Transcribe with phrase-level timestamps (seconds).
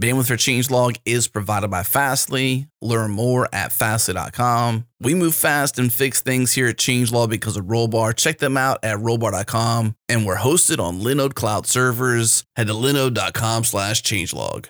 [0.00, 2.68] Bandwidth for Changelog is provided by Fastly.
[2.80, 4.86] Learn more at fastly.com.
[4.98, 8.16] We move fast and fix things here at Changelog because of Rollbar.
[8.16, 9.94] Check them out at rollbar.com.
[10.08, 12.44] And we're hosted on Linode Cloud servers.
[12.56, 14.68] Head to linode.com slash changelog.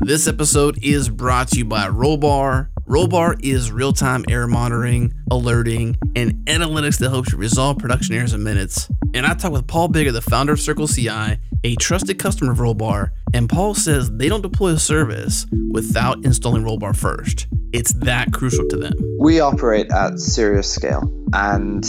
[0.00, 2.70] This episode is brought to you by Rollbar.
[2.88, 8.32] Rollbar is real time error monitoring, alerting, and analytics that helps you resolve production errors
[8.32, 8.90] in minutes.
[9.12, 12.58] And I talked with Paul Biggar, the founder of Circle CI, a trusted customer of
[12.58, 17.46] Rollbar, and Paul says they don't deploy a service without installing Rollbar first.
[17.72, 18.92] It's that crucial to them.
[19.18, 21.02] We operate at serious scale,
[21.32, 21.84] and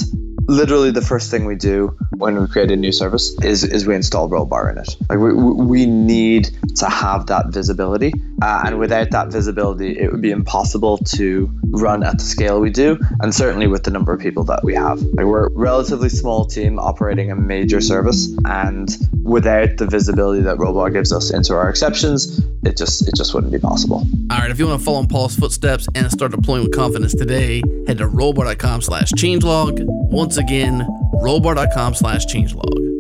[0.52, 3.96] literally the first thing we do when we create a new service is, is we
[3.96, 4.96] install rollbar in it.
[5.10, 8.14] Like we, we need to have that visibility.
[8.42, 12.70] Uh, and without that visibility it would be impossible to run at the scale we
[12.70, 15.02] do and certainly with the number of people that we have.
[15.14, 18.90] Like we're a relatively small team operating a major service and
[19.24, 23.54] without the visibility that rollbar gives us into our exceptions it just it just wouldn't
[23.54, 24.06] be possible.
[24.30, 27.14] All right if you want to follow in paul's footsteps and start deploying with confidence
[27.14, 29.80] today head to rollbar.com slash changelog.
[29.86, 30.86] Once again,
[31.24, 32.91] rollbar.com slash changelog.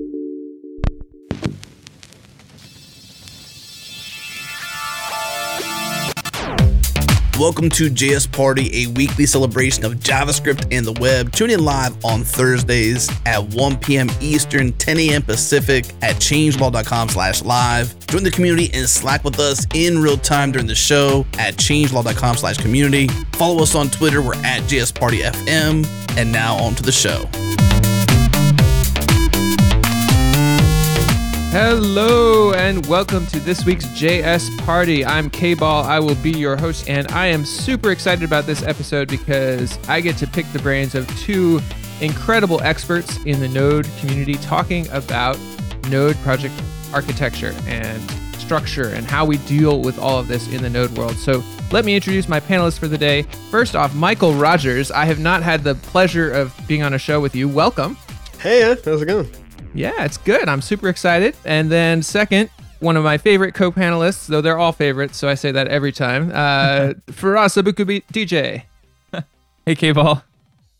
[7.41, 11.31] Welcome to JS Party, a weekly celebration of JavaScript and the web.
[11.31, 14.11] Tune in live on Thursdays at 1 p.m.
[14.19, 15.23] Eastern, 10 a.m.
[15.23, 17.97] Pacific at changelog.com slash live.
[18.05, 22.37] Join the community and Slack with us in real time during the show at changelog.com
[22.37, 23.07] slash community.
[23.33, 24.21] Follow us on Twitter.
[24.21, 25.87] We're at JS Party FM.
[26.19, 27.27] And now on to the show.
[31.51, 35.05] Hello and welcome to this week's JS Party.
[35.05, 35.83] I'm KBall.
[35.83, 39.99] I will be your host, and I am super excited about this episode because I
[39.99, 41.59] get to pick the brains of two
[41.99, 45.37] incredible experts in the Node community talking about
[45.89, 46.53] Node project
[46.93, 48.01] architecture and
[48.37, 51.17] structure and how we deal with all of this in the Node world.
[51.17, 53.23] So let me introduce my panelists for the day.
[53.49, 54.89] First off, Mikeal Rogers.
[54.89, 57.49] I have not had the pleasure of being on a show with you.
[57.49, 57.97] Welcome.
[58.39, 59.29] Hey, how's it going?
[59.73, 60.49] Yeah, it's good.
[60.49, 61.35] I'm super excited.
[61.45, 62.49] And then second,
[62.79, 66.31] one of my favorite co-panelists, though they're all favorites, so I say that every time.
[66.33, 68.63] Uh, Feross Aboukhadijeh.
[69.65, 70.23] hey, KBall.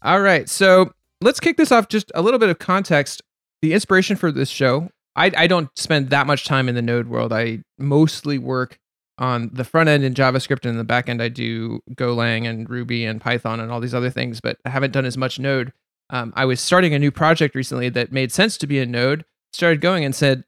[0.03, 0.91] All right, so
[1.22, 1.88] let's kick this off.
[1.88, 3.22] Just a little bit of context.
[3.62, 4.90] The inspiration for this show.
[5.16, 7.31] I, I don't spend that much time in the Node world.
[7.31, 8.79] I mostly work
[9.18, 12.68] on the front end in JavaScript and in the back end I do Golang and
[12.68, 15.73] Ruby and Python and all these other things, but I haven't done as much Node
[16.12, 19.26] um, I was starting a new project recently that made sense to be a node,
[19.54, 20.44] started going and said,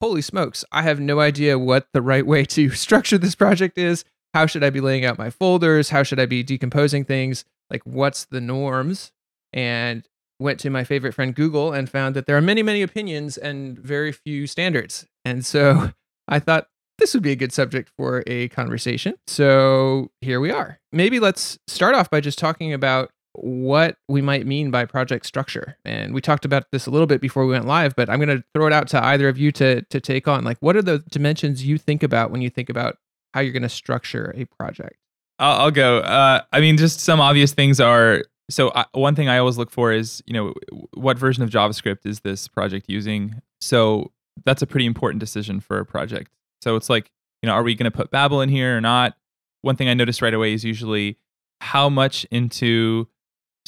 [0.00, 4.04] Holy smokes, I have no idea what the right way to structure this project is.
[4.32, 5.90] How should I be laying out my folders?
[5.90, 7.44] How should I be decomposing things?
[7.70, 9.10] Like, what's the norms?
[9.52, 10.06] And
[10.38, 13.76] went to my favorite friend Google and found that there are many, many opinions and
[13.78, 15.06] very few standards.
[15.24, 15.90] And so
[16.28, 16.68] I thought
[16.98, 19.14] this would be a good subject for a conversation.
[19.26, 20.78] So here we are.
[20.92, 25.76] Maybe let's start off by just talking about what we might mean by project structure.
[25.84, 28.36] And we talked about this a little bit before we went live, but I'm going
[28.36, 30.44] to throw it out to either of you to to take on.
[30.44, 32.96] Like, what are the dimensions you think about when you think about
[33.34, 34.96] how you're going to structure a project?
[35.38, 35.98] I'll, I'll go.
[35.98, 38.24] Uh, I mean, just some obvious things are.
[38.50, 40.54] So I, one thing I always look for is, you know,
[40.94, 43.42] what version of JavaScript is this project using?
[43.60, 44.10] So
[44.44, 46.30] that's a pretty important decision for a project.
[46.62, 47.10] So it's like,
[47.42, 49.16] you know, are we going to put Babel in here or not?
[49.60, 51.18] One thing I noticed right away is usually
[51.60, 53.06] how much into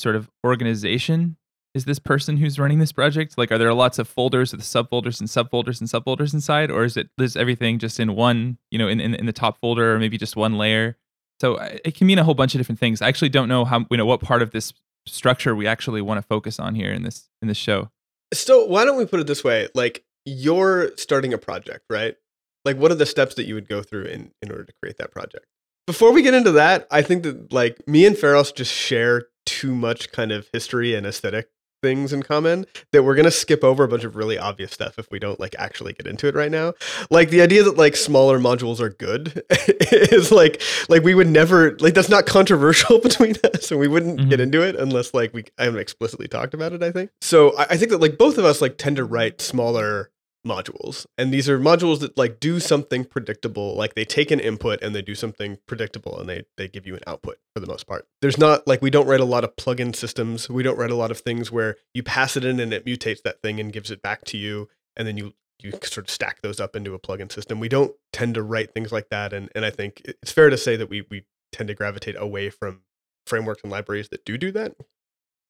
[0.01, 1.37] sort of organization
[1.75, 3.39] is this person who's running this project?
[3.39, 6.97] Like, are there lots of folders with subfolders and subfolders and subfolders inside, or is
[6.97, 9.99] it is everything just in one, you know, in, in, in the top folder, or
[9.99, 10.97] maybe just one layer?
[11.41, 13.01] So it can mean a whole bunch of different things.
[13.01, 14.73] I actually don't know how you know what part of this
[15.07, 17.91] structure we actually want to focus on here in this in this show.
[18.35, 19.69] So why don't we put it this way?
[19.75, 22.17] Like you're starting a project, right?
[22.65, 24.99] Like what are the steps that you would go through in in order to create
[24.99, 25.47] that project?
[25.87, 29.75] Before we get into that, I think that like me and Feross just share too
[29.75, 31.49] much kind of history and aesthetic
[31.83, 34.99] things in common that we're going to skip over a bunch of really obvious stuff
[34.99, 36.75] if we don't like actually get into it right now
[37.11, 41.77] like the idea that like smaller modules are good is like like we would never
[41.79, 44.29] like that's not controversial between us and we wouldn't mm-hmm.
[44.29, 47.57] get into it unless like we I haven't explicitly talked about it i think so
[47.57, 50.11] I, I think that like both of us like tend to write smaller
[50.47, 51.07] modules.
[51.19, 54.95] And these are modules that like do something predictable like they take an input and
[54.95, 58.07] they do something predictable and they they give you an output for the most part.
[58.23, 60.49] There's not like we don't write a lot of plugin systems.
[60.49, 63.23] We don't write a lot of things where you pass it in and it mutates
[63.23, 66.41] that thing and gives it back to you and then you you sort of stack
[66.41, 67.61] those up into a plugin system.
[67.61, 70.59] We don't tend to write things like that and and i think it's fair to
[70.59, 72.83] say that we we tend to gravitate away from
[73.27, 74.75] frameworks and libraries that do do that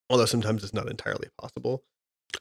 [0.09, 1.85] although sometimes it's not entirely possible.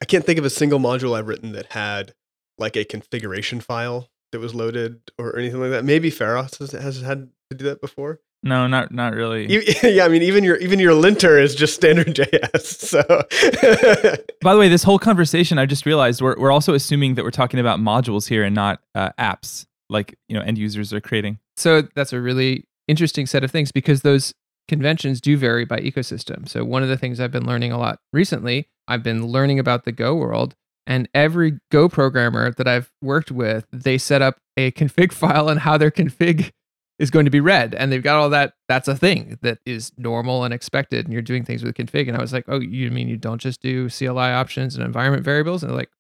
[0.02, 2.14] I can't think of a single module i've written that had
[2.60, 5.86] like a configuration file that was loaded or anything like that?
[5.86, 8.20] Maybe Feross has, has had to do that before.
[8.42, 9.52] No, not not really.
[9.52, 12.62] You, yeah, I mean, even your even your linter is just standard JS.
[12.62, 13.02] So,
[14.42, 17.32] by the way, this whole conversation, I just realized we're we're also assuming that we're
[17.32, 21.40] talking about modules here and not uh, apps like you know end users are creating.
[21.58, 24.34] So that's a really interesting set of things because those
[24.70, 26.48] conventions do vary by ecosystem.
[26.48, 29.84] So one of the things I've been learning a lot recently, I've been learning about
[29.84, 30.56] the Go world
[30.90, 35.60] and every Go programmer that I've worked with, they set up a config file and
[35.60, 36.50] how their config
[36.98, 37.76] is going to be read.
[37.76, 38.54] And they've got all that.
[38.68, 41.06] That's a thing that is normal and expected.
[41.06, 42.08] And you're doing things with config.
[42.08, 45.24] And I was like, oh, you mean you don't just do CLI options and environment
[45.24, 45.64] variables?
[45.64, 45.92] And they're like,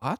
[0.00, 0.18] what?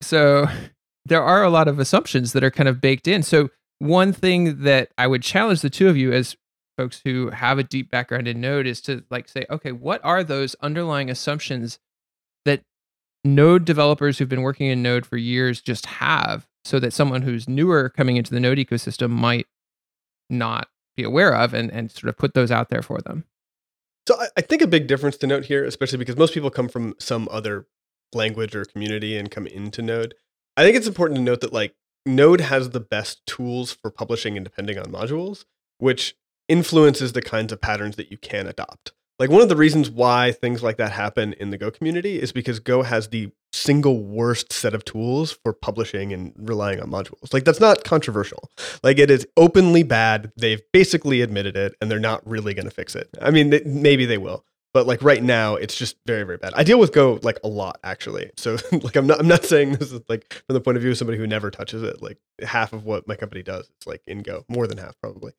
[0.00, 0.46] So
[1.04, 3.22] there are a lot of assumptions that are kind of baked in.
[3.22, 6.36] So one thing that I would challenge the two of you as
[6.78, 10.24] folks who have a deep background in Node is to like say, okay, what are
[10.24, 11.78] those underlying assumptions
[12.44, 12.62] that
[13.24, 17.48] Node developers who've been working in Node for years just have so that someone who's
[17.48, 19.46] newer coming into the Node ecosystem might
[20.28, 23.24] not be aware of and, and sort of put those out there for them.
[24.08, 26.68] So I, I think a big difference to note here, especially because most people come
[26.68, 27.66] from some other
[28.12, 30.14] language or community and come into Node.
[30.56, 31.74] I think it's important to note that like
[32.04, 35.44] Node has the best tools for publishing and depending on modules,
[35.78, 36.16] which
[36.48, 38.92] influences the kinds of patterns that you can adopt.
[39.22, 42.32] Like one of the reasons why things like that happen in the Go community is
[42.32, 47.32] because Go has the single worst set of tools for publishing and relying on modules.
[47.32, 48.50] Like that's not controversial.
[48.82, 50.32] Like it is openly bad.
[50.36, 53.10] They've basically admitted it and they're not really going to fix it.
[53.20, 54.44] I mean, maybe they will.
[54.74, 56.54] But like right now, it's just very, very bad.
[56.56, 58.32] I deal with Go like a lot actually.
[58.36, 60.90] So like I'm not I'm not saying this is like from the point of view
[60.90, 62.02] of somebody who never touches it.
[62.02, 65.34] Like half of what my company does, it's like in Go, more than half probably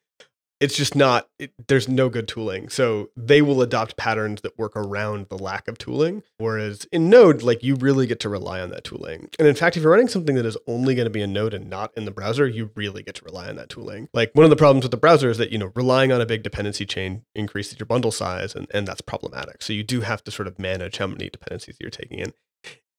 [0.63, 2.69] it's just not it, there's no good tooling.
[2.69, 7.44] So they will adopt patterns that work around the lack of tooling whereas in node
[7.44, 9.27] like you really get to rely on that tooling.
[9.38, 11.54] And in fact if you're running something that is only going to be in node
[11.54, 14.07] and not in the browser you really get to rely on that tooling.
[14.13, 16.25] Like one of the problems with the browser is that you know relying on a
[16.25, 19.62] big dependency chain increases your bundle size and, and that's problematic.
[19.62, 22.33] So you do have to sort of manage how many dependencies you're taking in.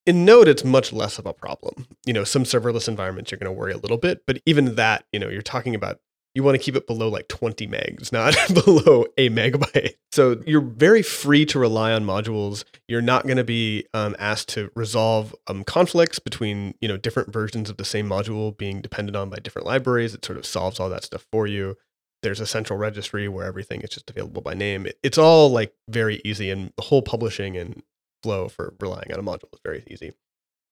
[0.06, 1.86] In Node, it's much less of a problem.
[2.04, 5.06] You know, some serverless environments you're going to worry a little bit, but even that,
[5.14, 5.98] you know, you're talking about
[6.34, 8.34] you want to keep it below like 20 megs, not
[8.64, 9.94] below a megabyte.
[10.10, 12.64] So you're very free to rely on modules.
[12.88, 17.32] You're not going to be um, asked to resolve um, conflicts between you know different
[17.32, 20.14] versions of the same module being depended on by different libraries.
[20.14, 21.76] It sort of solves all that stuff for you.
[22.22, 24.86] There's a central registry where everything is just available by name.
[24.86, 27.82] It, it's all like very easy, and the whole publishing and
[28.22, 30.12] flow for relying on a module is very easy.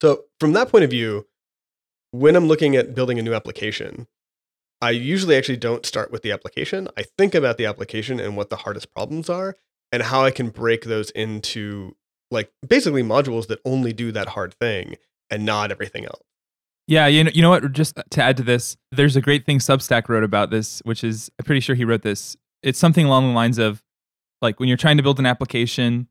[0.01, 1.27] So from that point of view,
[2.11, 4.09] when I'm looking at building a new application,
[4.83, 6.89] I usually actually don't start with the application.
[6.97, 9.57] I think about the application and what the hardest problems are
[9.93, 11.95] and how I can break those into
[12.33, 14.97] like basically modules that only do that hard thing
[15.31, 16.25] and not everything else.
[16.89, 17.73] Yeah, you know, you know what?
[17.73, 21.31] Just to add to this, there's a great thing Substack wrote about this, which is
[21.39, 22.37] I'm pretty sure he wrote this.
[22.65, 23.85] It's something along the lines of
[24.41, 26.09] like when you're trying to build an application,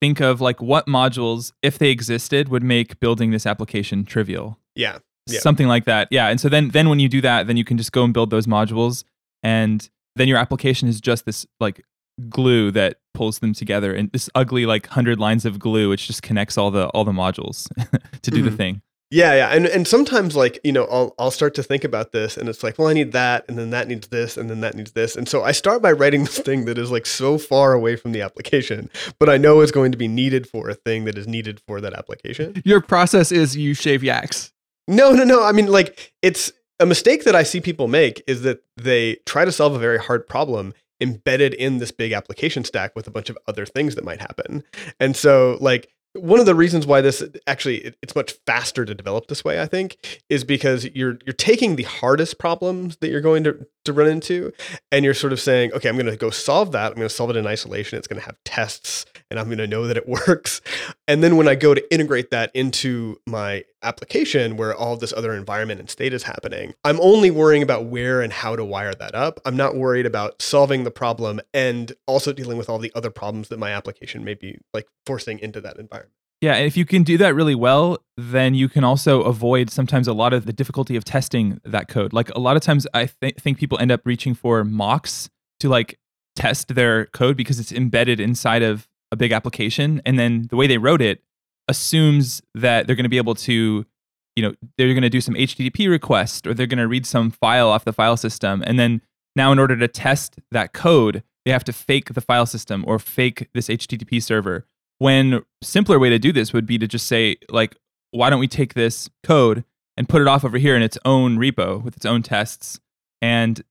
[0.00, 4.58] think of like what modules, if they existed, would make building this application trivial.
[4.74, 5.40] Yeah yeah.
[5.40, 6.08] something like that.
[6.10, 6.28] Yeah.
[6.28, 8.30] And so then then when you do that, then you can just go and build
[8.30, 9.04] those modules
[9.42, 11.84] and then your application is just this like
[12.28, 16.22] glue that pulls them together and this ugly like 100 lines of glue which just
[16.22, 17.68] connects all the all the modules
[18.22, 18.50] to do mm-hmm.
[18.50, 18.82] the thing.
[19.12, 19.48] Yeah, yeah.
[19.48, 22.62] And and sometimes like, you know, I'll I'll start to think about this and it's
[22.62, 25.16] like, well, I need that and then that needs this and then that needs this.
[25.16, 28.12] And so I start by writing this thing that is like so far away from
[28.12, 31.26] the application, but I know it's going to be needed for a thing that is
[31.26, 32.62] needed for that application.
[32.64, 34.52] Your process is you shave yaks.
[34.90, 35.44] No, no, no.
[35.44, 39.44] I mean, like, it's a mistake that I see people make is that they try
[39.44, 43.30] to solve a very hard problem embedded in this big application stack with a bunch
[43.30, 44.64] of other things that might happen.
[44.98, 49.28] And so, like, one of the reasons why this actually it's much faster to develop
[49.28, 53.44] this way i think is because you're you're taking the hardest problems that you're going
[53.44, 54.52] to, to run into
[54.90, 57.14] and you're sort of saying okay i'm going to go solve that i'm going to
[57.14, 59.96] solve it in isolation it's going to have tests and i'm going to know that
[59.96, 60.60] it works.
[61.08, 65.32] And then when i go to integrate that into my application where all this other
[65.32, 69.14] environment and state is happening i'm only worrying about where and how to wire that
[69.14, 69.40] up.
[69.44, 73.48] I'm not worried about solving the problem and also dealing with all the other problems
[73.48, 76.14] that my application may be like forcing into that environment.
[76.40, 80.08] Yeah, and if you can do that really well, then you can also avoid sometimes
[80.08, 82.14] a lot of the difficulty of testing that code.
[82.14, 85.68] Like a lot of times, I th- think people end up reaching for mocks to
[85.68, 85.98] like
[86.36, 90.66] test their code because it's embedded inside of a big application, and then the way
[90.66, 91.22] they wrote it
[91.68, 93.84] assumes that they're going to be able to,
[94.36, 97.30] you know, they're going to do some HTTP request or they're going to read some
[97.30, 99.02] file off the file system, and then
[99.36, 102.98] now in order to test that code, they have to fake the file system or
[102.98, 104.66] fake this HTTP server
[105.00, 107.74] when simpler way to do this would be to just say like
[108.12, 109.64] why don't we take this code
[109.96, 112.78] and put it off over here in its own repo with its own tests
[113.20, 113.62] and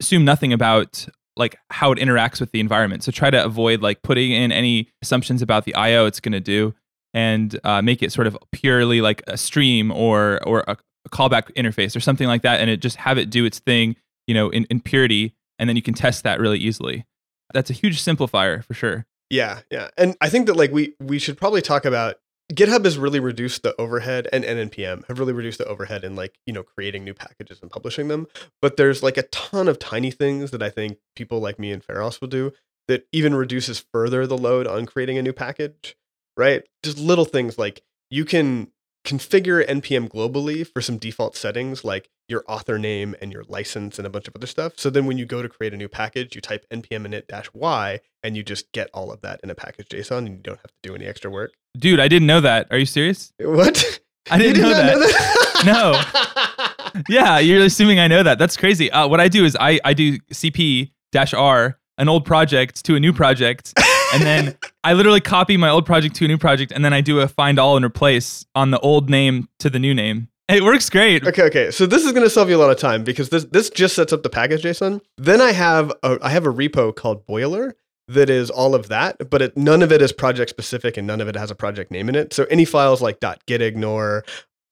[0.00, 1.06] assume nothing about
[1.38, 3.04] like how it interacts with the environment.
[3.04, 6.40] So try to avoid like putting in any assumptions about the IO it's going to
[6.40, 6.74] do
[7.14, 11.52] and uh, make it sort of purely like a stream or or a, a, callback
[11.54, 14.50] interface or something like that, and it just have it do its thing, you know,
[14.50, 17.06] in, in purity, and then you can test that really easily.
[17.54, 19.06] That's a huge simplifier for sure.
[19.30, 22.16] Yeah, yeah, and I think that like we we should probably talk about
[22.52, 26.38] GitHub has really reduced the overhead, and npm have really reduced the overhead in like
[26.46, 28.26] you know creating new packages and publishing them.
[28.62, 31.84] But there's like a ton of tiny things that I think people like me and
[31.84, 32.52] Feross will do
[32.86, 35.96] that even reduces further the load on creating a new package.
[36.36, 36.62] Right?
[36.82, 38.70] Just little things like you can
[39.08, 44.06] configure npm globally for some default settings like your author name and your license and
[44.06, 44.74] a bunch of other stuff.
[44.76, 48.36] So then when you go to create a new package, you type npm init-y and
[48.36, 50.76] you just get all of that in a package JSON and you don't have to
[50.82, 51.52] do any extra work.
[51.78, 52.66] Dude, I didn't know that.
[52.70, 53.32] Are you serious?
[53.40, 54.00] What?
[54.30, 54.94] I didn't You know, that.
[54.94, 56.92] know that?
[56.94, 57.02] no.
[57.08, 58.38] Yeah, you're assuming I know that.
[58.38, 58.90] That's crazy.
[58.90, 62.94] Uh, what I do is I, I do CP dash R, an old project to
[62.94, 63.72] a new project.
[64.12, 67.00] and then I literally copy my old project to a new project, and then I
[67.00, 70.28] do a find all and replace on the old name to the new name.
[70.48, 71.26] It works great.
[71.26, 71.70] Okay, okay.
[71.70, 73.94] So this is going to save you a lot of time because this this just
[73.94, 75.00] sets up the package JSON.
[75.18, 77.76] Then I have a I have a repo called Boiler
[78.08, 81.20] that is all of that, but it, none of it is project specific and none
[81.20, 82.32] of it has a project name in it.
[82.32, 84.22] So any files like .gitignore,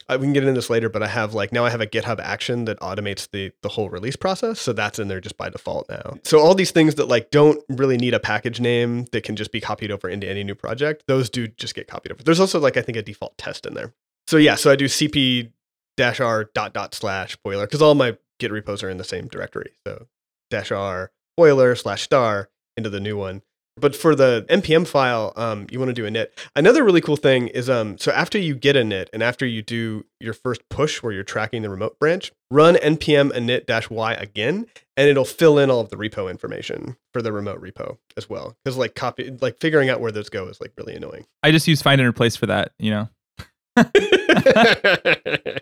[0.08, 1.86] I, we can get into this later, but I have like now I have a
[1.86, 5.48] GitHub action that automates the the whole release process, so that's in there just by
[5.48, 6.18] default now.
[6.24, 9.52] So all these things that like don't really need a package name that can just
[9.52, 12.22] be copied over into any new project, those do just get copied over.
[12.22, 13.92] There's also like I think a default test in there.
[14.26, 15.52] So yeah, so I do cp
[15.96, 19.28] dash r dot dot slash boiler because all my Git repos are in the same
[19.28, 19.72] directory.
[19.86, 20.06] So
[20.50, 23.42] dash r boiler slash star into the new one.
[23.78, 26.28] But for the npm file, um, you want to do a init.
[26.54, 29.62] Another really cool thing is um, so after you get a init and after you
[29.62, 34.14] do your first push where you're tracking the remote branch, run npm init dash y
[34.14, 34.66] again,
[34.96, 38.56] and it'll fill in all of the repo information for the remote repo as well.
[38.64, 41.26] Because like copy, like figuring out where those go is like really annoying.
[41.42, 42.72] I just use find and replace for that.
[42.78, 43.08] You know,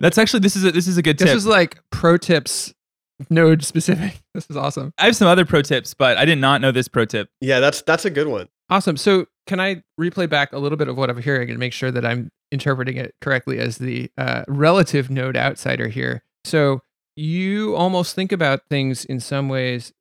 [0.00, 1.26] that's actually this is a, this is a good tip.
[1.26, 2.74] This is like pro tips,
[3.30, 4.20] node specific.
[4.34, 4.92] This is awesome.
[4.98, 7.28] I have some other pro tips, but I did not know this pro tip.
[7.40, 8.48] yeah, that's that's a good one.
[8.68, 8.96] Awesome.
[8.96, 11.92] So, can I replay back a little bit of what I'm hearing and make sure
[11.92, 16.24] that I'm interpreting it correctly as the uh, relative node outsider here?
[16.44, 16.80] So,
[17.14, 19.92] you almost think about things in some ways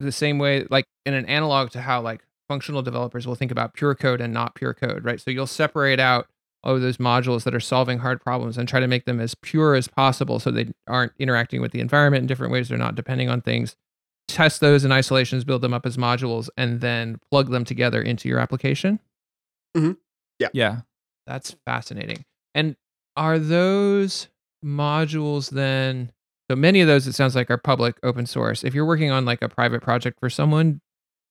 [0.00, 3.74] the same way, like in an analog to how like functional developers will think about
[3.74, 5.20] pure code and not pure code, right?
[5.20, 6.26] So, you'll separate out
[6.66, 9.34] all of those modules that are solving hard problems and try to make them as
[9.36, 12.68] pure as possible so they aren't interacting with the environment in different ways.
[12.68, 13.76] They're not depending on things
[14.28, 18.28] test those in isolations, build them up as modules, and then plug them together into
[18.28, 18.98] your application.
[19.76, 19.92] Mm-hmm.
[20.38, 20.48] Yeah.
[20.52, 20.80] Yeah.
[21.26, 22.24] That's fascinating.
[22.54, 22.76] And
[23.16, 24.28] are those
[24.64, 26.12] modules then?
[26.50, 28.62] So many of those, it sounds like, are public open source.
[28.64, 30.80] If you're working on like a private project for someone,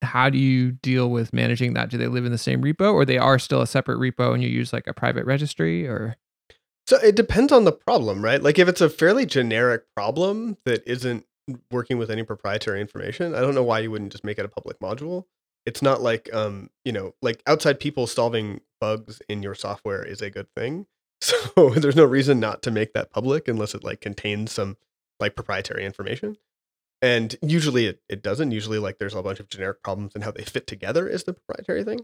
[0.02, 1.90] how do you deal with managing that?
[1.90, 4.42] Do they live in the same repo or they are still a separate repo and
[4.42, 6.16] you use like a private registry or?
[6.86, 8.42] So it depends on the problem, right?
[8.42, 11.26] Like if it's a fairly generic problem that isn't
[11.70, 14.48] working with any proprietary information, I don't know why you wouldn't just make it a
[14.48, 15.24] public module.
[15.64, 20.22] It's not like um, you know, like outside people solving bugs in your software is
[20.22, 20.86] a good thing.
[21.22, 24.76] So there's no reason not to make that public unless it like contains some
[25.18, 26.36] like proprietary information.
[27.02, 28.52] And usually it, it doesn't.
[28.52, 31.34] Usually like there's a bunch of generic problems and how they fit together is the
[31.34, 32.00] proprietary thing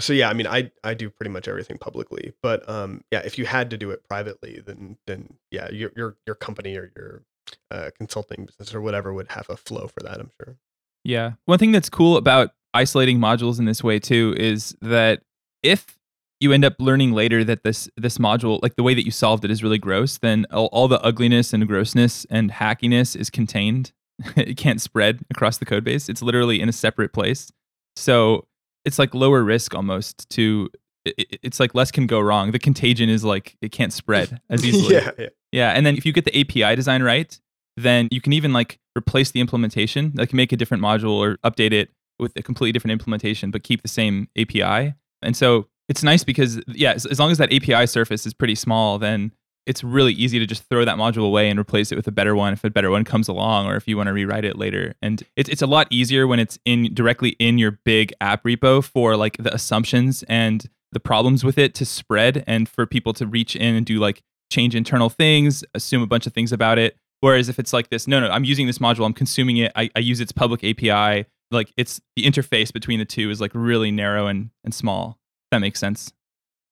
[0.00, 3.38] so yeah, I mean, I I do pretty much everything publicly, but um, yeah, if
[3.38, 7.22] you had to do it privately, then then yeah, your your your company or your
[7.70, 10.18] uh, consulting business or whatever would have a flow for that.
[10.18, 10.56] I'm sure.
[11.04, 11.32] Yeah.
[11.46, 15.22] One thing that's cool about isolating modules in this way too is that
[15.62, 15.98] if
[16.40, 19.44] you end up learning later that this this module, like the way that you solved
[19.44, 23.92] it, is really gross, then all, all the ugliness and grossness and hackiness is contained.
[24.36, 26.08] it can't spread across the code base.
[26.08, 27.50] It's literally in a separate place.
[27.96, 28.46] So
[28.84, 30.70] it's like lower risk almost to.
[31.04, 32.52] It, it's like less can go wrong.
[32.52, 34.94] The contagion is like it can't spread as easily.
[34.94, 35.28] yeah, yeah.
[35.52, 37.38] Yeah, and then if you get the API design right,
[37.76, 41.72] then you can even like replace the implementation, like make a different module or update
[41.72, 44.94] it with a completely different implementation, but keep the same API.
[45.22, 48.54] And so it's nice because yeah, as, as long as that API surface is pretty
[48.54, 49.32] small, then
[49.66, 52.34] it's really easy to just throw that module away and replace it with a better
[52.34, 54.94] one if a better one comes along or if you want to rewrite it later.
[55.02, 58.82] And it's it's a lot easier when it's in directly in your big app repo
[58.82, 63.26] for like the assumptions and the problems with it to spread and for people to
[63.26, 66.96] reach in and do like change internal things, assume a bunch of things about it.
[67.20, 69.90] Whereas if it's like this, no, no, I'm using this module, I'm consuming it, I,
[69.94, 71.26] I use its public API.
[71.50, 75.18] Like it's the interface between the two is like really narrow and, and small.
[75.50, 76.12] That makes sense.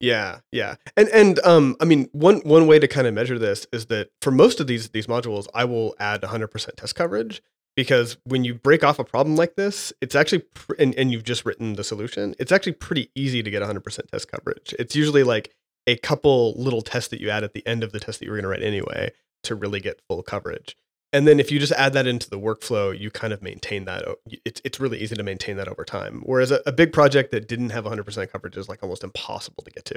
[0.01, 0.77] Yeah, yeah.
[0.97, 4.11] And and um I mean one one way to kind of measure this is that
[4.23, 7.43] for most of these these modules I will add 100% test coverage
[7.75, 11.25] because when you break off a problem like this, it's actually pr- and and you've
[11.25, 14.75] just written the solution, it's actually pretty easy to get 100% test coverage.
[14.79, 15.55] It's usually like
[15.87, 18.31] a couple little tests that you add at the end of the test that you
[18.31, 19.13] were going to write anyway
[19.45, 20.77] to really get full coverage.
[21.13, 24.05] And then if you just add that into the workflow, you kind of maintain that.
[24.45, 26.23] It's, it's really easy to maintain that over time.
[26.25, 29.71] Whereas a, a big project that didn't have 100% coverage is like almost impossible to
[29.71, 29.97] get to.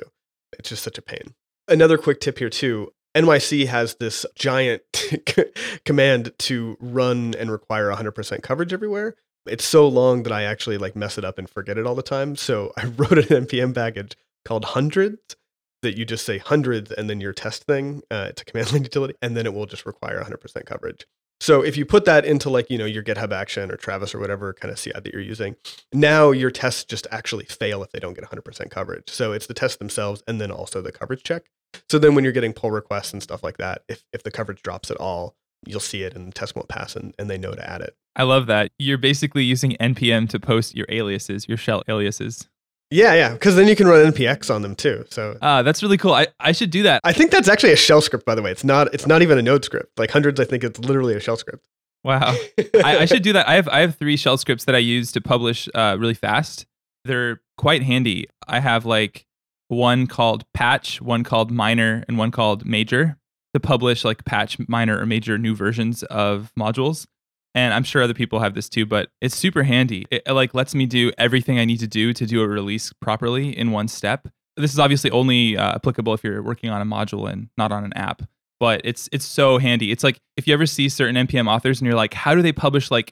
[0.58, 1.34] It's just such a pain.
[1.68, 2.94] Another quick tip here too.
[3.16, 4.84] NYC has this giant
[5.86, 9.16] command to run and require 100% coverage everywhere.
[9.46, 12.04] It's so long that I actually like mess it up and forget it all the
[12.04, 12.38] time.
[12.38, 14.16] So I wrote an npm package
[14.46, 15.36] called hundreds
[15.82, 18.02] that you just say hundreds and then your test thing.
[18.12, 21.06] Uh, it's a command line utility, and then it will just require 100% coverage.
[21.42, 24.20] So if you put that into like you know your GitHub Action or Travis or
[24.20, 25.56] whatever kind of CI that you're using,
[25.92, 29.10] now your tests just actually fail if they don't get 100% coverage.
[29.10, 31.46] So it's the tests themselves and then also the coverage check.
[31.90, 34.62] So then when you're getting pull requests and stuff like that, if if the coverage
[34.62, 35.36] drops at all,
[35.66, 37.96] you'll see it and the test won't pass and, and they know to add it.
[38.16, 38.72] I love that.
[38.78, 42.50] You're basically using npm to post your aliases, your shell aliases.
[42.92, 45.06] Yeah, yeah, because then you can run npx on them too.
[45.10, 46.14] So Ah, that's really cool.
[46.14, 47.00] I, I should do that.
[47.06, 48.52] I think that's actually a shell script, by the way.
[48.52, 48.94] It's not.
[48.94, 49.98] It's not even a node script.
[49.98, 51.66] Like hundreds, I think it's literally a shell script.
[52.04, 52.36] Wow.
[52.84, 53.48] I, I should do that.
[53.48, 56.66] I have I have three shell scripts that I use to publish uh, really fast.
[57.06, 58.28] They're quite handy.
[58.48, 59.26] I have like
[59.70, 63.18] one called patch, one called minor, and one called major
[63.54, 67.06] to publish like patch, minor, or major new versions of modules.
[67.54, 70.06] And I'm sure other people have this too, but it's super handy.
[70.10, 72.94] It, it, like lets me do everything I need to do to do a release
[72.94, 74.28] properly in one step.
[74.56, 77.84] This is obviously only uh, applicable if you're working on a module and not on
[77.84, 78.24] an app
[78.62, 79.92] but it's it's so handy.
[79.92, 82.54] It's like if you ever see certain npm authors and you're like, how do they
[82.54, 83.12] publish like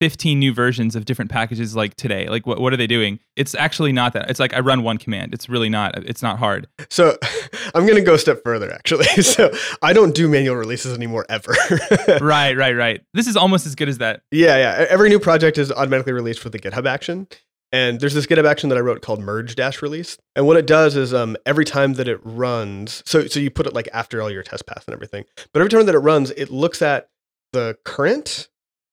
[0.00, 2.28] 15 new versions of different packages like today?
[2.28, 3.18] Like what what are they doing?
[3.36, 4.30] It's actually not that.
[4.30, 5.34] It's like I run one command.
[5.34, 5.96] It's really not.
[6.04, 6.68] It's not hard.
[6.88, 7.16] So
[7.74, 9.06] I'm going to go a step further, actually.
[9.28, 9.50] So
[9.82, 11.54] I don't do manual releases anymore ever.
[12.20, 13.02] right, right, right.
[13.14, 14.22] This is almost as good as that.
[14.30, 14.86] Yeah, yeah.
[14.88, 17.28] Every new project is automatically released with the GitHub action.
[17.70, 20.16] And there's this GitHub action that I wrote called merge dash release.
[20.34, 23.66] And what it does is um, every time that it runs, so so you put
[23.66, 25.24] it like after all your test pass and everything.
[25.52, 27.10] But every time that it runs, it looks at
[27.52, 28.48] the current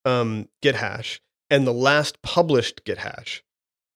[0.05, 3.43] um, Git hash and the last published Git hash,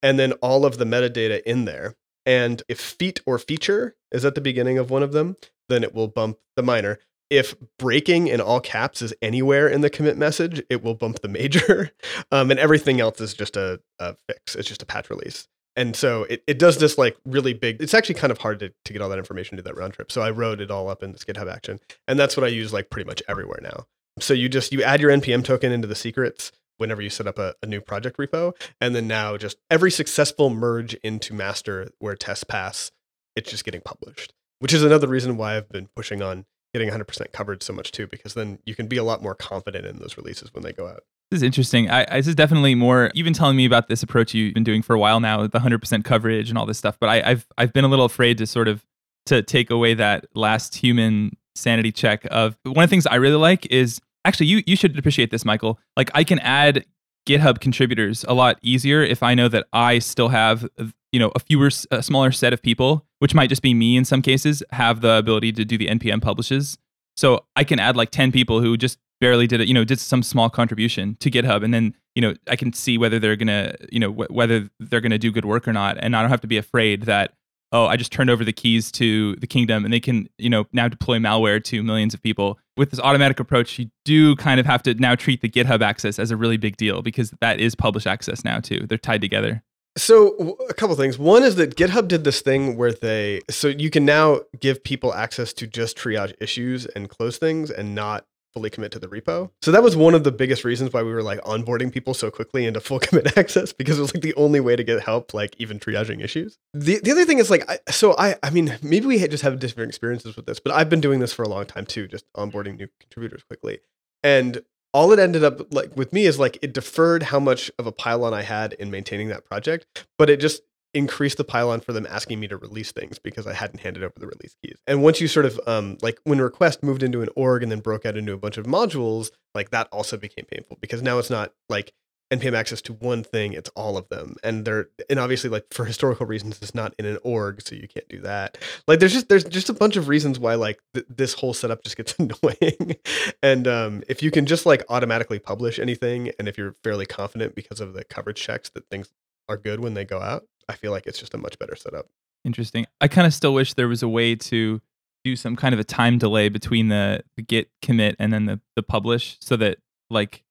[0.03, 1.95] and then all of the metadata in there.
[2.25, 5.93] And if feat or feature is at the beginning of one of them, then it
[5.93, 6.99] will bump the minor.
[7.29, 11.27] If breaking in all caps is anywhere in the commit message, it will bump the
[11.27, 11.91] major.
[12.31, 14.53] Um, and everything else is just a, a fix.
[14.53, 15.47] It's just a patch release.
[15.75, 18.71] And so it, it does this like really big, it's actually kind of hard to,
[18.85, 20.11] to get all that information to that round trip.
[20.11, 21.79] So I wrote it all up in this GitHub action.
[22.07, 23.87] And that's what I use like pretty much everywhere now.
[24.21, 27.37] So you just, you add your NPM token into the secrets whenever you set up
[27.37, 28.53] a, a new project repo.
[28.81, 32.91] And then now just every successful merge into master where tests pass,
[33.35, 37.31] it's just getting published, which is another reason why I've been pushing on getting 100%
[37.31, 40.17] coverage so much too, because then you can be a lot more confident in those
[40.17, 41.01] releases when they go out.
[41.31, 41.89] This is interesting.
[41.89, 43.11] I, I, this is definitely more.
[43.13, 45.59] You've been telling me about this approach you've been doing for a while now, the
[45.59, 46.97] 100% coverage and all this stuff.
[46.99, 48.83] But I, I've I've been a little afraid to sort of
[49.27, 53.35] to take away that last human sanity check of one of the things I really
[53.35, 55.77] like is actually you you should appreciate this, Mikeal.
[55.97, 56.85] Like I can add
[57.27, 60.67] GitHub contributors a lot easier if I know that I still have
[61.11, 64.05] you know a fewer a smaller set of people, which might just be me in
[64.05, 66.77] some cases, have the ability to do the npm publishes.
[67.17, 69.99] So I can add like 10 people who just barely did it, you know, did
[69.99, 73.47] some small contribution to GitHub and then, you know, I can see whether they're going
[73.47, 76.21] to, you know, wh- whether they're going to do good work or not and I
[76.21, 77.33] don't have to be afraid that
[77.71, 80.65] oh, I just turned over the keys to the kingdom and they can, you know,
[80.73, 82.59] now deploy malware to millions of people.
[82.77, 86.17] With this automatic approach, you do kind of have to now treat the GitHub access
[86.17, 88.85] as a really big deal because that is published access now too.
[88.87, 89.63] They're tied together.
[89.97, 91.17] So a couple things.
[91.17, 95.13] One is that GitHub did this thing where they so you can now give people
[95.13, 99.51] access to just triage issues and close things and not fully commit to the repo.
[99.61, 102.31] So that was one of the biggest reasons why we were like onboarding people so
[102.31, 105.33] quickly into full commit access because it was like the only way to get help
[105.33, 106.57] like even triaging issues.
[106.73, 109.59] The the other thing is like I, so I I mean maybe we just have
[109.59, 112.25] different experiences with this, but I've been doing this for a long time too, just
[112.35, 113.79] onboarding new contributors quickly.
[114.23, 114.61] And
[114.93, 117.91] all it ended up like with me is like it deferred how much of a
[117.91, 120.61] pylon I had in maintaining that project, but it just
[120.93, 124.13] increased the pylon for them asking me to release things because I hadn't handed over
[124.17, 124.77] the release keys.
[124.87, 127.79] And once you sort of um like when request moved into an org and then
[127.79, 131.29] broke out into a bunch of modules, like that also became painful because now it's
[131.29, 131.93] not like
[132.31, 134.35] npm access to one thing it's all of them.
[134.43, 137.87] And they're and obviously like for historical reasons it's not in an org so you
[137.87, 138.57] can't do that.
[138.87, 141.83] Like there's just there's just a bunch of reasons why like th- this whole setup
[141.83, 142.97] just gets annoying.
[143.43, 147.55] And um if you can just like automatically publish anything and if you're fairly confident
[147.55, 149.09] because of the coverage checks that things
[149.49, 152.05] are good when they go out i feel like it's just a much better setup
[152.45, 152.85] Interesting.
[153.01, 154.81] I kind of still wish there was a way to
[155.25, 158.61] do some kind of a time delay between the, the git commit and then the,
[158.75, 160.43] the publish so that like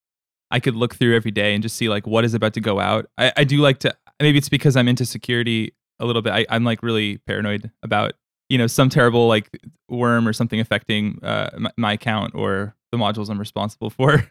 [0.50, 2.78] I could look through every day and just see like what is about to go
[2.78, 3.06] out.
[3.16, 6.32] I, I do like to maybe it's because I'm into security a little bit.
[6.32, 8.12] I, I'm like really paranoid about
[8.50, 9.48] you know some terrible like
[9.88, 14.30] worm or something affecting uh, my, my account or the modules I'm responsible for.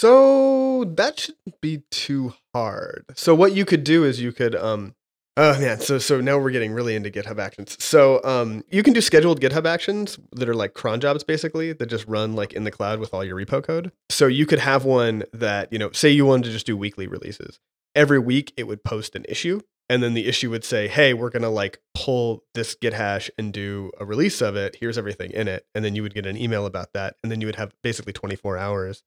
[0.00, 3.04] So that shouldn't be too hard.
[3.14, 4.94] So what you could do is you could um
[5.36, 7.76] oh man, so so now we're getting really into GitHub actions.
[7.84, 11.84] So um you can do scheduled GitHub actions that are like cron jobs basically that
[11.84, 13.92] just run like in the cloud with all your repo code.
[14.08, 17.06] So you could have one that, you know, say you wanted to just do weekly
[17.06, 17.60] releases.
[17.94, 19.60] Every week it would post an issue
[19.90, 23.28] and then the issue would say, "Hey, we're going to like pull this git hash
[23.36, 24.76] and do a release of it.
[24.80, 27.42] Here's everything in it." And then you would get an email about that and then
[27.42, 29.02] you would have basically 24 hours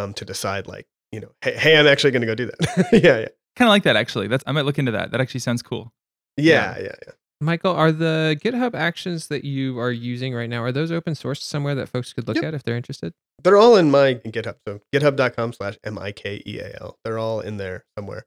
[0.00, 2.88] um, to decide like you know hey, hey i'm actually going to go do that.
[2.92, 3.28] Yeah yeah.
[3.56, 4.28] Kind of like that actually.
[4.28, 5.10] That's I might look into that.
[5.10, 5.92] That actually sounds cool.
[6.36, 6.94] yeah yeah.
[7.06, 11.14] yeah Mikeal, are the GitHub actions that you are using right now, are those open
[11.14, 12.44] source somewhere that folks could look Yep.
[12.44, 13.12] at if they're interested?
[13.42, 18.26] they're all in my github so github.com slash m-i-k-e-a-l they're all in there somewhere.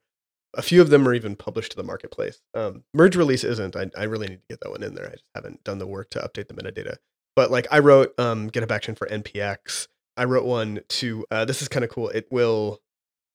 [0.56, 2.40] A few of them are even published to the marketplace.
[2.54, 3.76] Um, merge release isn't.
[3.76, 5.08] I, I really need to get that one in there.
[5.08, 6.96] I just haven't done the work to update the metadata.
[7.36, 11.62] But like i wrote um, github action for npx i wrote one to uh, this
[11.62, 12.80] is kind of cool it will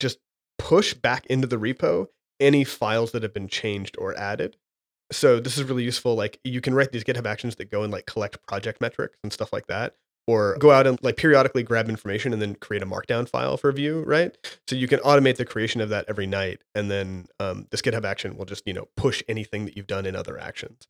[0.00, 0.18] just
[0.58, 2.06] push back into the repo
[2.40, 4.56] any files that have been changed or added.
[5.10, 7.92] So this is really useful like you can write these github actions that go and
[7.92, 9.94] like collect project metrics and stuff like that
[10.26, 13.72] or go out and like periodically grab information and then create a markdown file for
[13.72, 14.36] view right?
[14.68, 18.04] So you can automate the creation of that every night and then um, this github
[18.04, 20.86] action will just you know push anything that you've done in other actions.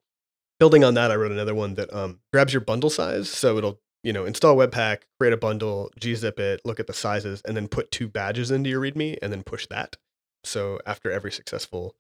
[0.59, 3.81] Building on that i wrote another one that um, grabs your bundle size so it'll
[4.03, 7.69] you know install webpack create a bundle gzip it look at the sizes and then
[7.69, 9.97] put two badges into your readme and then push that.
[10.45, 11.95] So after every successful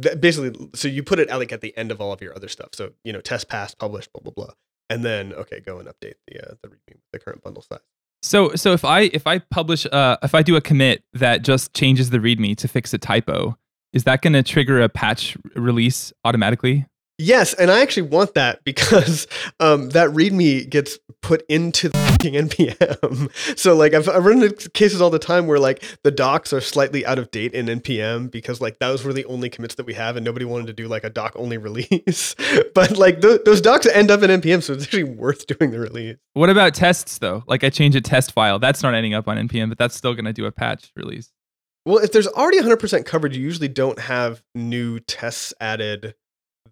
[0.00, 2.48] basically so you put it at, like at the end of all of your other
[2.48, 2.70] stuff.
[2.72, 4.54] So you know test pass published, blah blah blah.
[4.90, 7.80] And then okay go and update the uh, the readme the current bundle size.
[8.22, 11.74] So so if I if I publish uh if I do a commit that just
[11.74, 13.58] changes the README to fix a typo,
[13.92, 16.86] is that going to trigger a patch release automatically?
[17.18, 19.26] Yes, and I actually want that because
[19.60, 23.56] um, that README gets put into the fucking npm.
[23.56, 26.60] So like I've, I've run into cases all the time where like the docs are
[26.60, 29.94] slightly out of date in npm because like those were the only commits that we
[29.94, 32.34] have and nobody wanted to do like a doc only release.
[32.74, 35.78] but like th- those docs end up in npm, so it's actually worth doing the
[35.78, 36.16] release.
[36.34, 37.44] What about tests though?
[37.46, 40.14] Like I change a test file, that's not ending up on npm, but that's still
[40.14, 41.30] going to do a patch release.
[41.84, 46.14] Well, if there's already 100% coverage, you usually don't have new tests added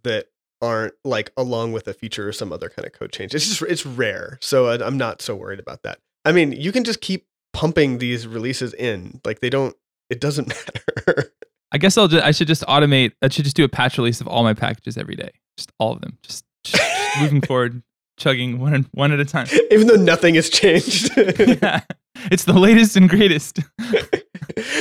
[0.05, 0.27] that
[0.63, 3.35] aren't like along with a feature or some other kind of code change.
[3.35, 5.99] It's just it's rare, so I'm not so worried about that.
[6.25, 9.21] I mean, you can just keep pumping these releases in.
[9.25, 9.75] Like they don't.
[10.09, 10.49] It doesn't
[11.07, 11.33] matter.
[11.73, 13.13] I guess I'll just I should just automate.
[13.23, 15.93] I should just do a patch release of all my packages every day, just all
[15.93, 16.83] of them, just, just
[17.21, 17.83] moving forward,
[18.19, 19.47] chugging one one at a time.
[19.71, 21.11] Even though nothing has changed.
[22.16, 23.61] it's the latest and greatest.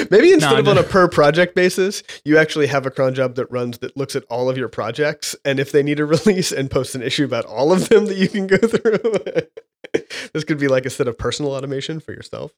[0.09, 0.71] Maybe instead No, of no.
[0.71, 4.15] on a per project basis, you actually have a cron job that runs that looks
[4.15, 7.23] at all of your projects, and if they need a release, and posts an issue
[7.25, 8.99] about all of them that you can go through.
[10.33, 12.51] this could be like a set of personal automation for yourself.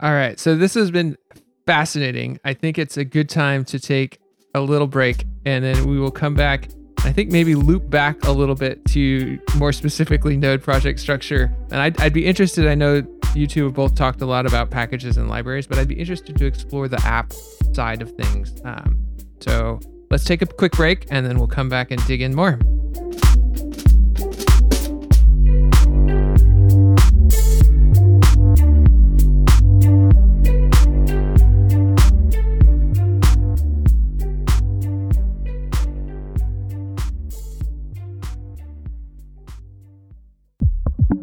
[0.00, 0.38] All right.
[0.38, 1.16] So this has been
[1.66, 2.40] fascinating.
[2.44, 4.18] I think it's a good time to take
[4.54, 6.68] a little break and then we will come back.
[7.04, 11.52] I think maybe loop back a little bit to more specifically node project structure.
[11.70, 12.68] And I'd, I'd be interested.
[12.68, 13.02] I know
[13.34, 16.36] you two have both talked a lot about packages and libraries, but I'd be interested
[16.36, 17.32] to explore the app
[17.72, 18.60] side of things.
[18.64, 19.04] Um,
[19.40, 22.58] so let's take a quick break and then we'll come back and dig in more.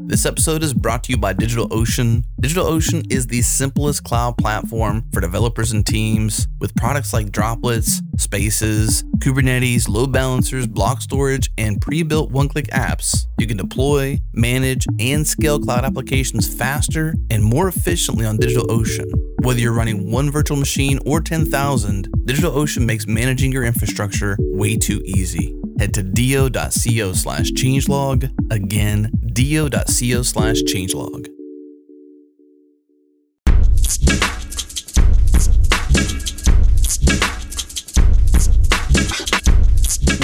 [0.10, 2.24] This episode is brought to you by DigitalOcean.
[2.42, 9.04] DigitalOcean is the simplest cloud platform for developers and teams with products like Droplets, Spaces,
[9.20, 13.28] Kubernetes, load balancers, block storage, and pre built one click apps.
[13.38, 19.29] You can deploy, manage, and scale cloud applications faster and more efficiently on DigitalOcean.
[19.42, 25.02] Whether you're running one virtual machine or 10,000, DigitalOcean makes managing your infrastructure way too
[25.06, 25.56] easy.
[25.80, 28.30] Head to do.co slash changelog.
[28.52, 31.39] Again, do.co slash changelog.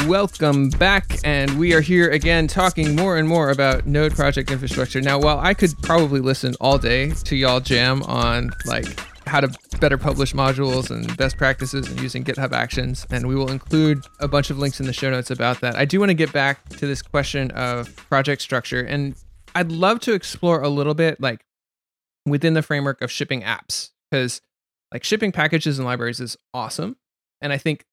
[0.07, 5.01] Welcome back, and we are here again talking more and more about Node project infrastructure.
[5.01, 8.85] Now, while I could probably listen all day to y'all jam on like
[9.25, 13.07] how to better publish modules and best practices and using GitHub Actions.
[13.09, 15.75] And we will include a bunch of links in the show notes about that.
[15.75, 18.81] I do want to get back to this question of project structure.
[18.81, 19.15] And
[19.55, 21.43] I'd love to explore a little bit like
[22.27, 24.39] within the framework of shipping apps, because
[24.93, 26.95] like shipping packages and libraries is awesome.
[27.41, 27.85] And I think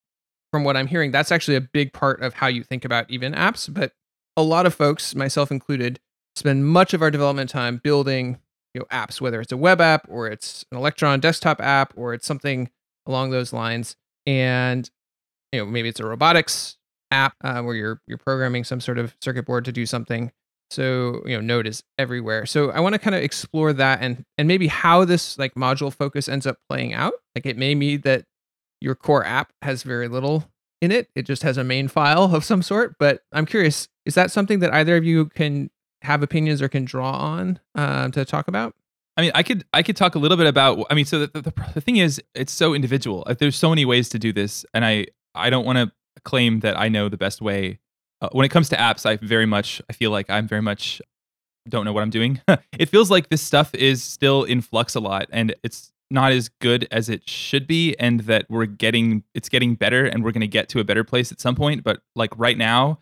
[0.52, 3.32] from what I'm hearing, that's actually a big part of how you think about even
[3.32, 3.72] apps.
[3.72, 3.92] But
[4.36, 5.98] a lot of folks, myself included,
[6.36, 8.38] spend much of our development time building
[8.74, 12.14] you know apps whether it's a web app or it's an electron desktop app or
[12.14, 12.70] it's something
[13.06, 13.96] along those lines.
[14.26, 14.88] And
[15.52, 16.76] you know maybe it's a robotics
[17.10, 20.32] app uh, where you're you're programming some sort of circuit board to do something.
[20.70, 22.46] So you know node is everywhere.
[22.46, 25.92] So i want to kind of explore that and and maybe how this like module
[25.92, 27.14] focus ends up playing out.
[27.34, 28.24] Like it may be that
[28.82, 32.44] your core app has very little in it it just has a main file of
[32.44, 35.70] some sort but i'm curious is that something that either of you can
[36.02, 38.74] have opinions or can draw on uh, to talk about?
[39.16, 40.86] I mean, I could I could talk a little bit about.
[40.90, 43.26] I mean, so the, the, the thing is, it's so individual.
[43.38, 45.92] There's so many ways to do this, and I I don't want to
[46.24, 47.78] claim that I know the best way.
[48.20, 51.02] Uh, when it comes to apps, I very much I feel like I'm very much
[51.68, 52.40] don't know what I'm doing.
[52.78, 56.48] it feels like this stuff is still in flux a lot, and it's not as
[56.60, 60.42] good as it should be, and that we're getting it's getting better, and we're going
[60.42, 61.82] to get to a better place at some point.
[61.82, 62.98] But like right now,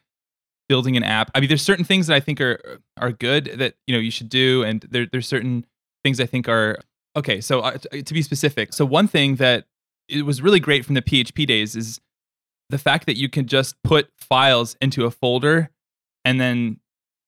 [0.68, 1.30] building an app.
[1.34, 4.10] I mean, there's certain things that I think are are good that you know you
[4.10, 5.66] should do, and there, there's certain
[6.04, 6.78] things I think are
[7.16, 7.40] okay.
[7.40, 9.66] So uh, to be specific, so one thing that
[10.08, 12.00] it was really great from the PHP days is
[12.68, 15.70] the fact that you can just put files into a folder
[16.24, 16.78] and then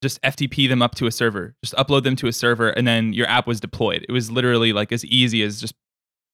[0.02, 3.12] just FTP them up to a server, just upload them to a server, and then
[3.12, 4.04] your app was deployed.
[4.08, 5.74] It was literally like as easy as just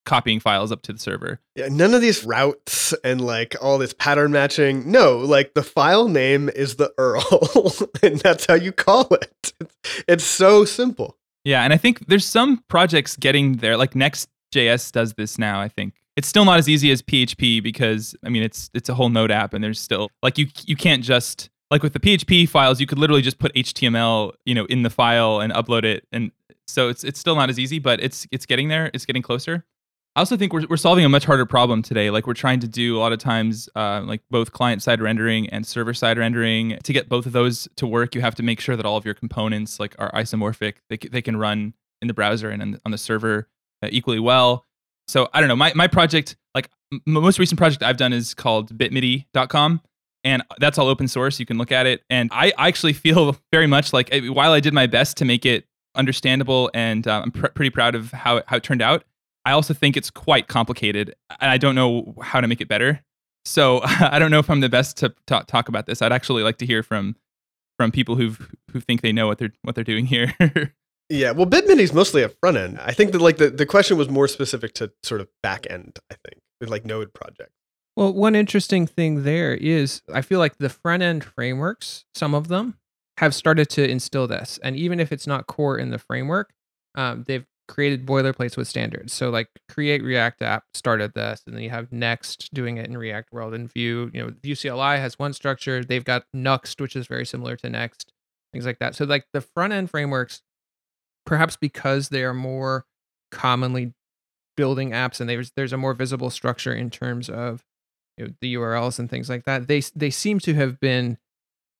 [0.07, 1.39] copying files up to the server.
[1.55, 4.91] Yeah, none of these routes and like all this pattern matching.
[4.91, 9.53] No, like the file name is the URL, and that's how you call it.
[10.09, 11.17] It's so simple.
[11.45, 13.77] Yeah, and I think there's some projects getting there.
[13.77, 15.61] Like Next.js does this now.
[15.61, 18.95] I think it's still not as easy as PHP because I mean it's it's a
[18.95, 22.49] whole Node app, and there's still like you you can't just like with the PHP
[22.49, 26.07] files, you could literally just put HTML, you know, in the file and upload it,
[26.13, 26.33] and
[26.67, 28.91] so it's it's still not as easy, but it's it's getting there.
[28.95, 29.65] It's getting closer.
[30.17, 32.11] I also think we're, we're solving a much harder problem today.
[32.11, 35.49] Like we're trying to do a lot of times, uh, like both client side rendering
[35.51, 36.77] and server side rendering.
[36.83, 39.05] To get both of those to work, you have to make sure that all of
[39.05, 40.79] your components like are isomorphic.
[40.91, 43.49] They, they can run in the browser and on the server
[43.81, 44.67] uh, equally well.
[45.07, 45.57] So I don't know.
[45.57, 49.81] My, my project, like m- most recent project I've done is called bitmidi.com.
[50.29, 51.41] And that's all open source.
[51.41, 52.03] You can look at it.
[52.11, 55.47] And I, actually feel very much like eh, while I did my best to make
[55.47, 55.65] it
[55.95, 59.05] understandable and uh, I'm pr- pretty proud of how, how it turned out,
[59.47, 63.01] I also think it's quite complicated, and I don't know how to make it better.
[63.47, 66.03] So I don't know if I'm the best to talk, talk about this.
[66.03, 67.17] I'd actually like to hear from
[67.79, 68.35] from people who
[68.73, 70.35] who think they know what they're what they're doing here.
[71.09, 72.79] yeah, well, BitMidi is mostly a front end.
[72.83, 75.99] I think that like the, the question was more specific to sort of back end.
[76.11, 77.53] I think with like Node project.
[77.99, 82.47] Well, one interesting thing there is I feel like the front end frameworks, some of
[82.47, 82.79] them
[83.17, 86.53] have started to instill this, and even if it's not core in the framework,
[86.95, 89.13] um, they've created boilerplates with standards.
[89.13, 92.97] So like create React app started this, and then you have Next doing it in
[92.97, 94.13] React world and Vue.
[94.15, 95.83] You know, Vue CLI has one structure.
[95.83, 98.13] They've got Nuxt, which is very similar to Next,
[98.53, 98.95] things like that.
[98.95, 100.43] So like the front end frameworks,
[101.27, 102.87] perhaps because they are more
[103.33, 103.93] commonly
[104.57, 107.65] building apps and there's there's a more visible structure in terms of
[108.19, 109.69] you know, the URLs and things like that.
[109.69, 111.19] They they seem to have been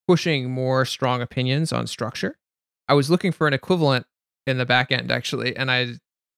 [0.07, 2.37] pushing more strong opinions on structure.
[2.87, 4.07] I was looking for an equivalent
[4.47, 5.55] in the back end actually.
[5.55, 5.93] And I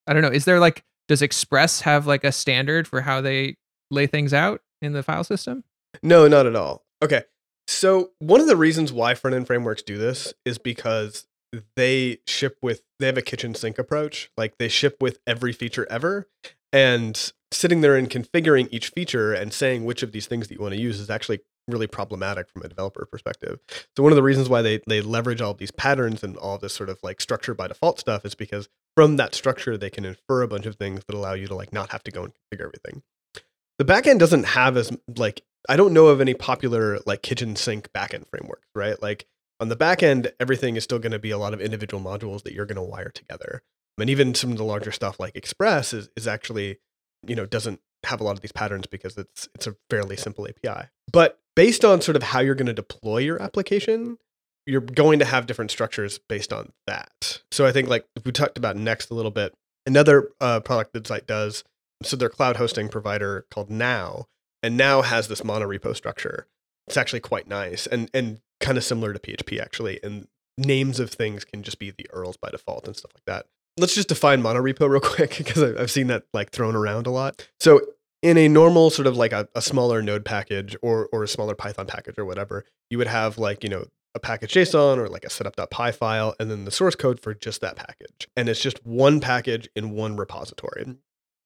[0.08, 3.58] I don't know, is there like does Express have like a standard for how they
[3.90, 5.64] lay things out in the file system?
[6.02, 6.86] No, not at all.
[7.04, 7.24] Okay.
[7.68, 11.28] So one of the reasons why front end frameworks do this is because
[11.76, 14.32] they ship with they have a kitchen sink approach.
[14.38, 16.28] Like they ship with every feature ever.
[16.74, 20.62] And sitting there and configuring each feature and saying which of these things that you
[20.62, 23.60] want to use is actually really problematic from a developer perspective.
[23.96, 26.74] So one of the reasons why they they leverage all these patterns and all this
[26.74, 30.42] sort of like structure by default stuff is because from that structure they can infer
[30.42, 32.66] a bunch of things that allow you to like not have to go and configure
[32.66, 33.04] everything.
[33.78, 37.92] The backend doesn't have as like I don't know of any popular like kitchen sink
[37.94, 39.02] backend frameworks, right?
[39.02, 39.28] Like
[39.60, 42.54] on the backend everything is still going to be a lot of individual modules that
[42.54, 43.62] you're going to wire together.
[44.00, 46.80] And even some of the larger stuff like Express is, is actually,
[47.26, 50.48] you know, doesn't have a lot of these patterns because it's it's a fairly simple
[50.48, 50.88] API.
[51.12, 54.18] But based on sort of how you're going to deploy your application,
[54.66, 57.42] you're going to have different structures based on that.
[57.52, 59.54] So I think like we talked about Next a little bit.
[59.86, 61.64] Another uh, product that Zeit does,
[62.04, 64.28] so their cloud hosting provider called Now,
[64.62, 66.48] and Now has this monorepo structure.
[66.88, 70.00] It's actually quite nice and and kind of similar to PHP actually.
[70.04, 73.48] And names of things can just be the URLs by default and stuff like that.
[73.82, 77.48] Let's just define monorepo real quick because I've seen that like thrown around a lot.
[77.60, 77.82] So
[78.22, 81.56] in a normal sort of like a, a smaller node package or or a smaller
[81.56, 85.26] Python package or whatever, you would have like, you know, a package JSON or like
[85.26, 88.28] a setup.py file, and then the source code for just that package.
[88.36, 90.96] And it's just one package in one repository.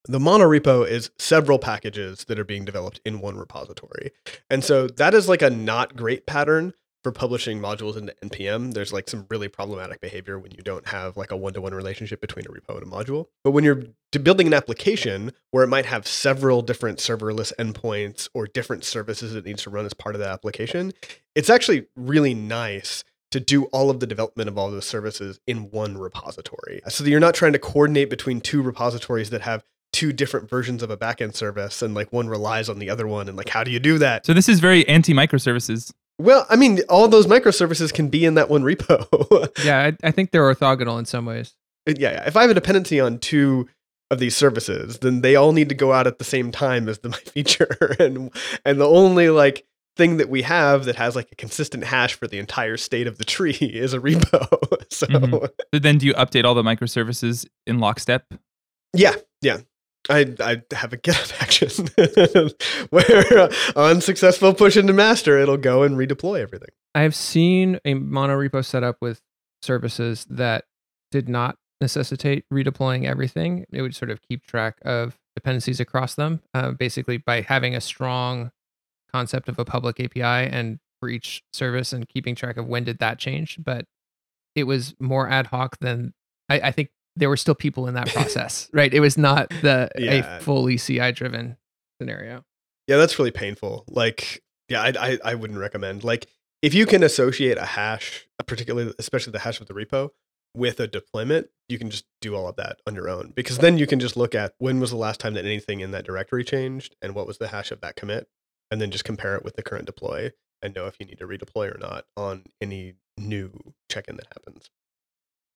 [0.07, 4.11] The monorepo is several packages that are being developed in one repository.
[4.51, 6.73] And so that is like a not great pattern
[7.05, 11.15] for publishing modules into npm there's like some really problematic behavior when you don't have
[11.15, 13.27] like a one-to-one relationship between a repo and a module.
[13.43, 18.47] But when you're building an application where it might have several different serverless endpoints or
[18.47, 20.93] different services it needs to run as part of that application
[21.35, 25.69] it's actually really nice to do all of the development of all those services in
[25.69, 26.81] one repository.
[26.87, 29.63] So that you're not trying to coordinate between two repositories that have
[29.93, 33.27] two different versions of a backend service and like one relies on the other one
[33.27, 34.25] and like how do you do that?
[34.25, 35.93] So this is very anti microservices.
[36.19, 40.11] Well i mean all those microservices can be in that one repo Yeah, I, I
[40.11, 41.53] think they're orthogonal in some ways.
[41.87, 42.27] yeah, yeah.
[42.27, 43.67] If I have a dependency on two
[44.11, 46.99] of these services, then they all need to go out at the same time as
[46.99, 48.31] the my feature, and
[48.63, 49.65] and the only like
[49.97, 53.17] thing that we have that has like a consistent hash for the entire state of
[53.17, 54.47] the tree is a repo.
[54.91, 55.49] so Mhm.
[55.73, 58.25] So then do you update all the microservices in lockstep?
[58.93, 59.57] yeah, yeah.
[60.09, 62.49] I I have a GitHub action
[62.89, 66.69] where uh, on successful push into master, it'll go and redeploy everything.
[66.93, 69.21] I have seen a monorepo setup with
[69.61, 70.65] services that
[71.11, 73.65] did not necessitate redeploying everything.
[73.71, 77.81] It would sort of keep track of dependencies across them, uh, basically by having a
[77.81, 78.51] strong
[79.11, 82.99] concept of a public API and for each service and keeping track of when did
[82.99, 83.59] that change.
[83.63, 83.85] But
[84.55, 86.13] it was more ad hoc than
[86.49, 88.93] I, I think there were still people in that process, right?
[88.93, 90.37] It was not the Yeah.
[90.37, 91.57] a fully CI driven
[92.01, 92.43] scenario.
[92.87, 93.85] Yeah, that's really painful.
[93.89, 96.03] Like, yeah, I, I I wouldn't recommend.
[96.03, 96.27] Like,
[96.61, 100.09] if you can associate a hash, particularly especially the hash of the repo,
[100.55, 103.33] with a deployment, you can just do all of that on your own.
[103.35, 105.91] Because then you can just look at when was the last time that anything in
[105.91, 108.27] that directory changed, and what was the hash of that commit,
[108.71, 111.27] and then just compare it with the current deploy and know if you need to
[111.27, 113.51] redeploy or not on any new
[113.91, 114.69] check-in that happens.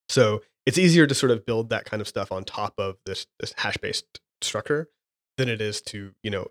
[0.10, 3.26] So it's easier to sort of build that kind of stuff on top of this
[3.40, 4.90] this hash-based structure
[5.38, 6.48] than it is to you know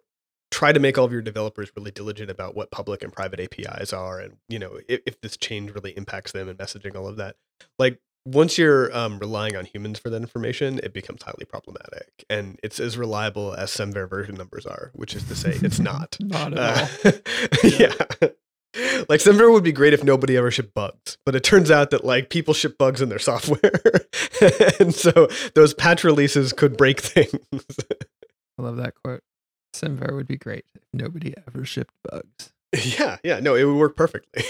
[0.51, 3.93] try to make all of your developers really diligent about what public and private APIs
[3.93, 7.17] are, and you know if, if this change really impacts them and messaging all of
[7.17, 7.37] that.
[7.79, 12.59] Like once you're um, relying on humans for that information, it becomes highly problematic, and
[12.63, 16.17] it's as reliable as Semver version numbers are, which is to say, it's not.
[16.21, 17.13] Not at Uh, all.
[17.65, 18.29] yeah.
[19.11, 22.05] Like Semver would be great if nobody ever shipped bugs, but it turns out that
[22.05, 23.73] like people ship bugs in their software,
[24.81, 27.33] and so those patch releases could break things.
[28.59, 29.23] I love that quote.
[29.75, 32.53] Semver would be great if nobody ever shipped bugs.
[32.99, 34.45] yeah, yeah, no, it would work perfectly.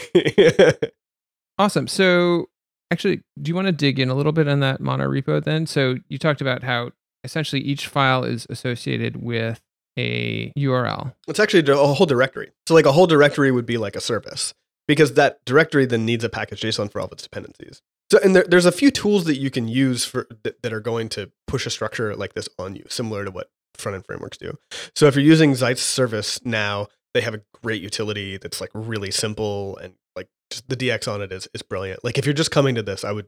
[1.59, 1.89] Awesome.
[1.89, 2.49] So,
[2.91, 5.67] actually, do you want to dig in a little bit on that monorepo then?
[5.67, 6.93] So, you talked about how
[7.25, 9.61] essentially each file is associated with
[9.99, 11.13] a URL.
[11.27, 12.53] it's actually a whole directory.
[12.67, 14.55] So like a whole directory would be like a service
[14.87, 17.83] because that directory then needs a package JSON for all of its dependencies.
[18.11, 20.81] So and there, there's a few tools that you can use for that, that are
[20.81, 24.39] going to push a structure like this on you, similar to what front end frameworks
[24.39, 24.57] do.
[24.95, 29.11] So if you're using Zeit's service now, they have a great utility that's like really
[29.11, 32.05] simple and like just the DX on it is is brilliant.
[32.05, 33.27] Like if you're just coming to this, I would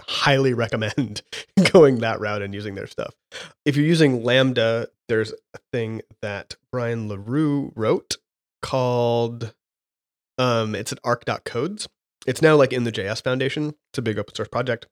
[0.00, 1.22] highly recommend
[1.72, 3.14] going that route and using their stuff.
[3.64, 8.16] If you're using Lambda, there's a thing that Brian LeRoux wrote
[8.62, 9.54] called
[10.38, 11.88] um it's at arc.codes.
[12.26, 13.74] It's now like in the JS Foundation.
[13.90, 14.86] It's a big open source project.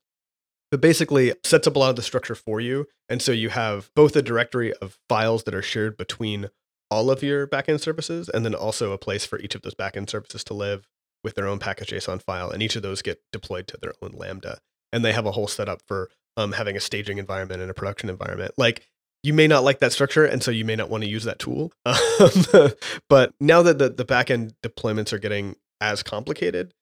[0.71, 2.87] But basically sets up a lot of the structure for you.
[3.09, 6.51] And so you have both a directory of files that are shared between
[6.91, 10.11] all of your backend services, and then also a place for each of those backend
[10.11, 10.89] services to live
[11.23, 12.51] with their own package JSON file.
[12.51, 14.59] And each of those get deployed to their own Lambda.
[14.92, 18.09] And they have a whole setup for um, having a staging environment and a production
[18.09, 18.53] environment.
[18.57, 18.88] Like
[19.22, 21.38] you may not like that structure, and so you may not want to use that
[21.38, 21.72] tool.
[22.53, 22.72] Um,
[23.09, 26.74] but now that the, the backend deployments are getting as complicated,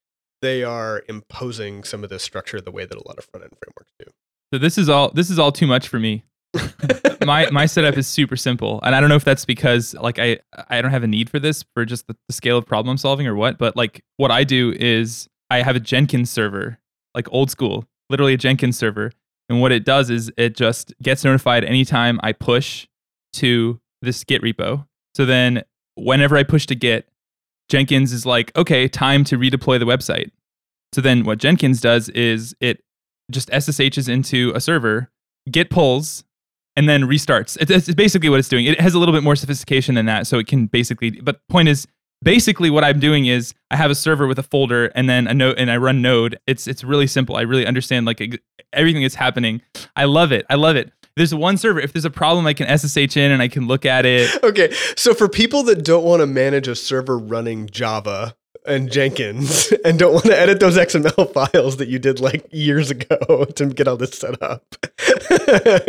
[0.43, 3.53] they are imposing some of this structure the way that a lot of front end
[3.63, 4.07] frameworks do.
[4.53, 6.25] So this is all this is all too much for me.
[7.25, 10.39] my my setup is super simple, and I don't know if that's because like I
[10.69, 13.27] I don't have a need for this for just the, the scale of problem solving
[13.27, 13.59] or what.
[13.59, 16.79] But like what I do is I have a Jenkins server,
[17.15, 19.13] like old school, literally a Jenkins server,
[19.49, 22.87] and what it does is it just gets notified anytime I push
[23.35, 24.87] to this Git repo.
[25.15, 25.63] So then
[25.95, 27.09] whenever I push to Git,
[27.69, 30.31] Jenkins is like, okay, time to redeploy the website.
[30.95, 32.83] So then what Jenkins does is it
[33.31, 35.11] just SSHs into a server,
[35.51, 36.25] Git pulls,
[36.77, 37.57] and then restarts.
[37.61, 38.65] It's, it's basically what it's doing.
[38.65, 40.27] It has a little bit more sophistication than that.
[40.27, 41.87] So it can basically, but the point is,
[42.23, 45.35] basically what I'm doing is I have a server with a folder and then a
[45.35, 46.39] node and I run node.
[46.47, 47.37] It's it's really simple.
[47.37, 48.39] I really understand like ex-
[48.73, 49.63] everything that's happening.
[49.97, 50.47] I love it.
[50.51, 50.93] I love it.
[51.17, 51.81] There's one server.
[51.81, 54.31] If there's a problem, I can SSH in and I can look at it.
[54.49, 59.73] Okay, so for people that don't want to manage a server running Java and Jenkins
[59.85, 63.67] and don't want to edit those XML files that you did like years ago to
[63.67, 64.63] get all this set up.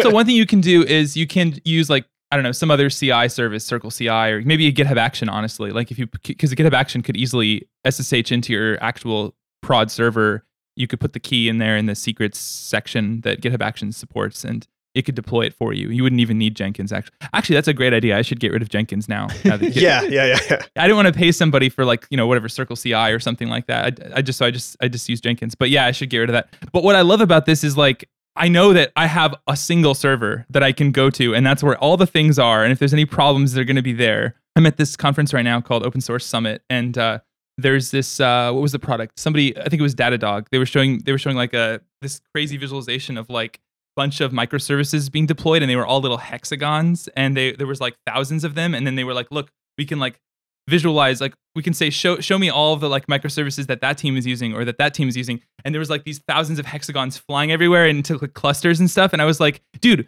[0.01, 2.69] so one thing you can do is you can use like I don't know some
[2.69, 5.29] other CI service, Circle CI, or maybe a GitHub Action.
[5.29, 9.91] Honestly, like if you because a GitHub Action could easily SSH into your actual prod
[9.91, 10.45] server.
[10.75, 14.45] You could put the key in there in the secrets section that GitHub Actions supports,
[14.45, 14.65] and
[14.95, 15.89] it could deploy it for you.
[15.89, 16.91] You wouldn't even need Jenkins.
[16.91, 18.17] Actually, actually, that's a great idea.
[18.17, 19.27] I should get rid of Jenkins now.
[19.43, 20.61] now yeah, yeah, yeah, yeah.
[20.75, 23.49] I didn't want to pay somebody for like you know whatever Circle CI or something
[23.49, 23.99] like that.
[24.13, 25.55] I, I just so I just I just use Jenkins.
[25.55, 26.53] But yeah, I should get rid of that.
[26.71, 28.07] But what I love about this is like
[28.39, 31.61] I know that I have a single server that I can go to, and that's
[31.61, 32.63] where all the things are.
[32.63, 34.35] And if there's any problems, they're going to be there.
[34.55, 37.19] I'm at this conference right now called Open Source Summit, and uh,
[37.57, 39.19] there's this uh, what was the product?
[39.19, 40.47] Somebody I think it was Datadog.
[40.51, 43.59] They were showing they were showing like a this crazy visualization of like
[43.95, 47.81] bunch of microservices being deployed and they were all little hexagons and they there was
[47.81, 50.21] like thousands of them and then they were like look we can like
[50.69, 53.97] visualize like we can say show show me all of the like microservices that that
[53.97, 55.41] team is using or that that team is using.
[55.65, 59.13] And there was like these thousands of hexagons flying everywhere into like clusters and stuff.
[59.13, 60.07] And i was like dude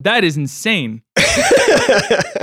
[0.00, 1.02] that is insane.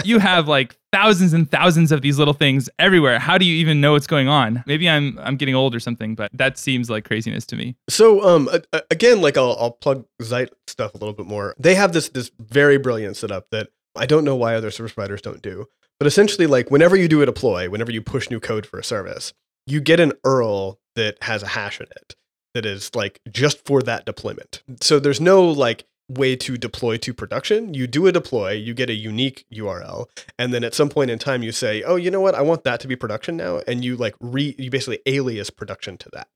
[0.05, 3.19] You have like thousands and thousands of these little things everywhere.
[3.19, 4.63] How do you even know what's going on?
[4.67, 7.75] Maybe i'm i'm getting old or something but that seems like craziness to me.
[7.89, 8.49] So um
[8.91, 11.55] again, like I'll I'll plug Zeit stuff a little bit more.
[11.57, 15.21] They have this this very brilliant setup that I don't know why other service providers
[15.21, 15.67] don't do.
[15.99, 18.83] But essentially, like whenever you do a deploy, whenever you push new code for a
[18.83, 19.33] service,
[19.65, 22.15] you get an URL that has a hash in it
[22.53, 24.61] that is like just for that deployment.
[24.81, 27.73] So there's no like way to deploy to production.
[27.73, 31.19] You do a deploy, you get a unique URL, and then at some point in
[31.19, 32.35] time you say, "Oh, you know what?
[32.35, 35.97] I want that to be production now." And you like re you basically alias production
[35.97, 36.27] to that.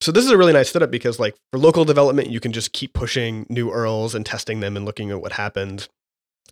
[0.00, 2.72] So this is a really nice setup because like for local development, you can just
[2.72, 5.88] keep pushing new URLs and testing them and looking at what happens.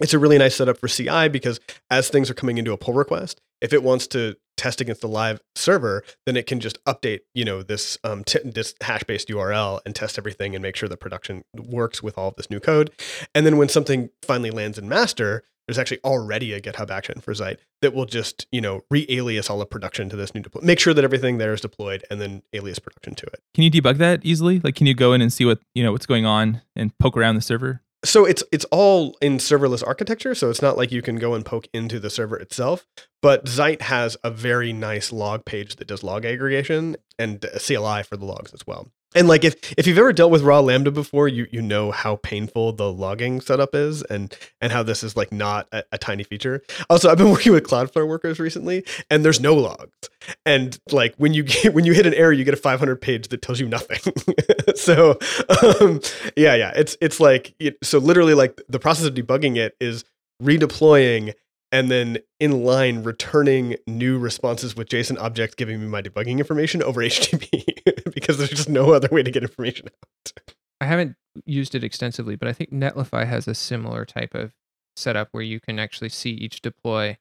[0.01, 2.95] It's a really nice setup for CI because as things are coming into a pull
[2.95, 7.21] request, if it wants to test against the live server, then it can just update,
[7.35, 10.97] you know, this um, t- this hash-based URL and test everything and make sure the
[10.97, 12.91] production works with all of this new code.
[13.35, 17.35] And then when something finally lands in master, there's actually already a GitHub action for
[17.35, 20.63] Zeit that will just, you know, re-alias all of production to this new deploy.
[20.63, 23.41] Make sure that everything there is deployed and then alias production to it.
[23.55, 25.93] can you debug that easily like can you go in and see what you know
[25.93, 30.35] what's going on and poke around the server so it's it's all in serverless architecture
[30.35, 32.87] so it's not like you can go and poke into the server itself
[33.21, 38.05] but Zeit has a very nice log page that does log aggregation and a CLI
[38.05, 40.91] for the logs as well and like if if you've ever dealt with raw lambda
[40.91, 45.17] before you you know how painful the logging setup is and and how this is
[45.17, 46.63] like not a, a tiny feature.
[46.91, 49.93] Also i've been working with cloudflare workers recently and there's no logs.
[50.45, 53.29] And like when you get when you hit an error you get a 500 page
[53.29, 54.13] that tells you nothing.
[54.77, 55.19] So
[55.63, 56.01] um,
[56.37, 60.05] yeah yeah it's it's like it, so literally like the process of debugging it is
[60.43, 61.35] redeploying
[61.71, 66.83] and then in line returning new responses with json objects giving me my debugging information
[66.83, 67.65] over http
[68.15, 70.33] because there's just no other way to get information out
[70.81, 74.53] I haven't used it extensively, but I think Netlify has a similar type of
[74.97, 77.17] setup where you can actually see each deploy.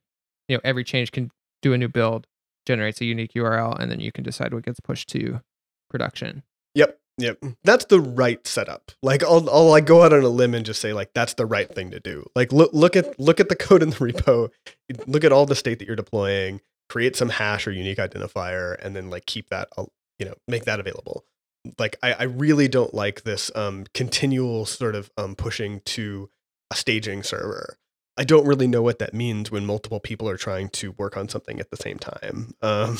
[0.48, 1.32] You know, every change can
[1.62, 2.28] do a new build,
[2.66, 5.42] generates a unique URL, and then you can decide what gets pushed to
[5.90, 6.44] production.
[6.76, 7.00] Yep.
[7.20, 7.44] Yep.
[7.64, 8.92] That's the right setup.
[9.02, 11.46] Like I'll I'll like go out on a limb and just say like that's the
[11.46, 12.26] right thing to do.
[12.36, 14.50] Like look look at look at the code in the repo,
[15.08, 18.96] look at all the state that you're deploying, create some hash or unique identifier, and
[18.96, 19.86] then like keep that uh,
[20.20, 21.26] you know, make that available.
[21.80, 26.30] Like I, I really don't like this um continual sort of um pushing to
[26.72, 27.78] a staging server.
[28.18, 31.30] I don't really know what that means when multiple people are trying to work on
[31.30, 32.98] something at the same time, um,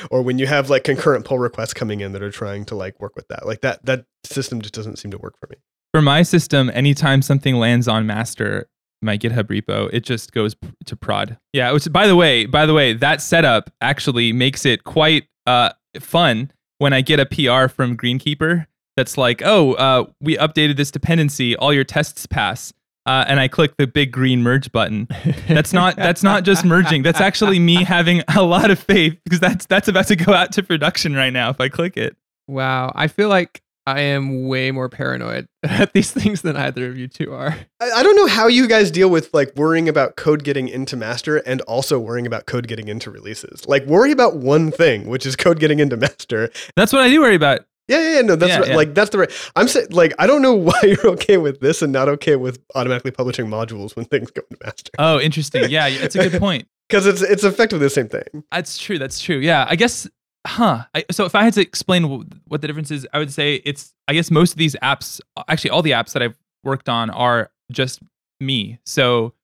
[0.10, 3.00] or when you have like concurrent pull requests coming in that are trying to like
[3.00, 3.46] work with that.
[3.46, 5.56] Like that that system just doesn't seem to work for me.
[5.92, 8.68] for my system anytime something lands on master
[9.02, 10.54] my github repo it just goes
[10.84, 14.84] to prod yeah which by the way by the way that setup actually makes it
[14.84, 18.66] quite uh, fun when i get a pr from greenkeeper
[18.96, 22.72] that's like oh uh, we updated this dependency all your tests pass
[23.06, 25.08] uh, and i click the big green merge button
[25.48, 29.40] that's not that's not just merging that's actually me having a lot of faith because
[29.40, 32.16] that's that's about to go out to production right now if i click it
[32.50, 36.98] Wow, I feel like I am way more paranoid at these things than either of
[36.98, 37.56] you two are.
[37.80, 40.96] I, I don't know how you guys deal with like worrying about code getting into
[40.96, 43.68] master and also worrying about code getting into releases.
[43.68, 46.50] Like worry about one thing, which is code getting into master.
[46.76, 47.60] that's what i do worry about
[47.90, 48.68] Yeah, yeah, yeah no, that's Yeah, right.
[48.68, 48.76] yeah.
[48.76, 49.50] like that's the right.
[49.56, 52.58] I'm saying like I don't know why you're okay with this and not okay with
[52.74, 54.90] automatically publishing modules when things go into master.
[54.98, 58.44] oh interesting yeah it's a good point because it's it's effectively the same thing.
[58.50, 58.98] That's true.
[58.98, 59.38] That's true.
[59.38, 59.66] Yeah.
[59.68, 60.08] I guess,
[60.46, 60.84] huh.
[60.94, 62.04] I, so if I had to explain
[62.48, 65.70] what the difference is, I would say it's, I guess most of these apps, actually,
[65.70, 68.00] all the apps that I've worked on are just
[68.40, 68.78] me.
[68.84, 69.34] So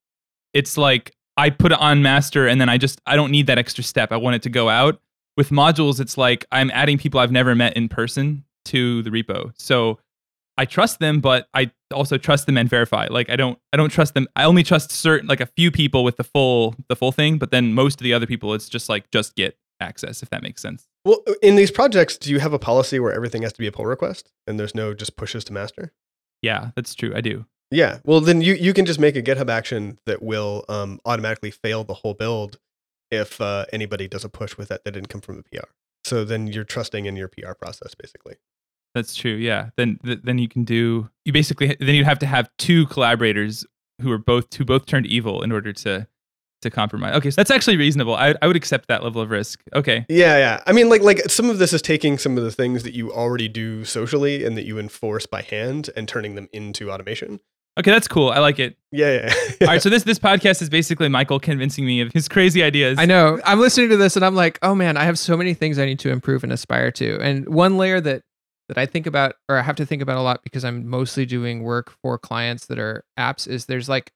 [0.55, 3.59] it's like I put it on master and then I just, I don't need that
[3.59, 4.11] extra step.
[4.11, 5.01] I want it to go out.
[5.37, 9.53] With modules, it's like I'm adding people I've never met in person to the repo.
[9.59, 9.99] So
[10.59, 13.07] I trust them, but I also trust them and verify.
[13.11, 14.27] Like I don't I don't trust them.
[14.37, 17.51] I only trust certain like a few people with the full the full thing, but
[17.51, 20.63] then most of the other people it's just like just get access if that makes
[20.63, 20.89] sense.
[21.05, 23.73] Well, in these projects, do you have a policy where everything has to be a
[23.73, 25.93] pull request and there's no just pushes to master?
[26.43, 27.13] Yeah, that's true.
[27.15, 27.45] I do.
[27.71, 27.99] Yeah.
[28.05, 31.85] Well, then you, you can just make a GitHub action that will um, automatically fail
[31.85, 32.59] the whole build
[33.17, 35.67] if uh, anybody does a push with that that didn't come from the PR.
[36.05, 38.37] So then you're trusting in your PR process, basically.
[38.95, 39.35] That's true.
[39.35, 39.71] Yeah.
[39.77, 43.67] Then th- then you can do you basically then you'd have to have two collaborators
[44.01, 46.07] who are both who both turned evil in order to
[46.63, 47.15] to compromise.
[47.17, 48.15] Okay, so that's actually reasonable.
[48.15, 49.63] I I would accept that level of risk.
[49.75, 50.07] Okay.
[50.09, 50.63] Yeah, yeah.
[50.67, 53.13] I mean, like like some of this is taking some of the things that you
[53.13, 57.41] already do socially and that you enforce by hand and turning them into automation.
[57.79, 58.31] Okay, that's cool.
[58.31, 58.77] I like it.
[58.91, 59.35] Yeah, yeah.
[59.63, 62.99] All right, so this this podcast is basically Mikeal convincing me of his crazy ideas.
[62.99, 63.39] I know.
[63.45, 65.85] I'm listening to this and I'm like, oh man, I have so many things I
[65.85, 67.21] need to improve and aspire to.
[67.21, 68.23] And one layer that
[68.69, 71.27] that I think about or I have to think about a lot because I'm mostly
[71.27, 74.11] doing work for clients that are apps is there's like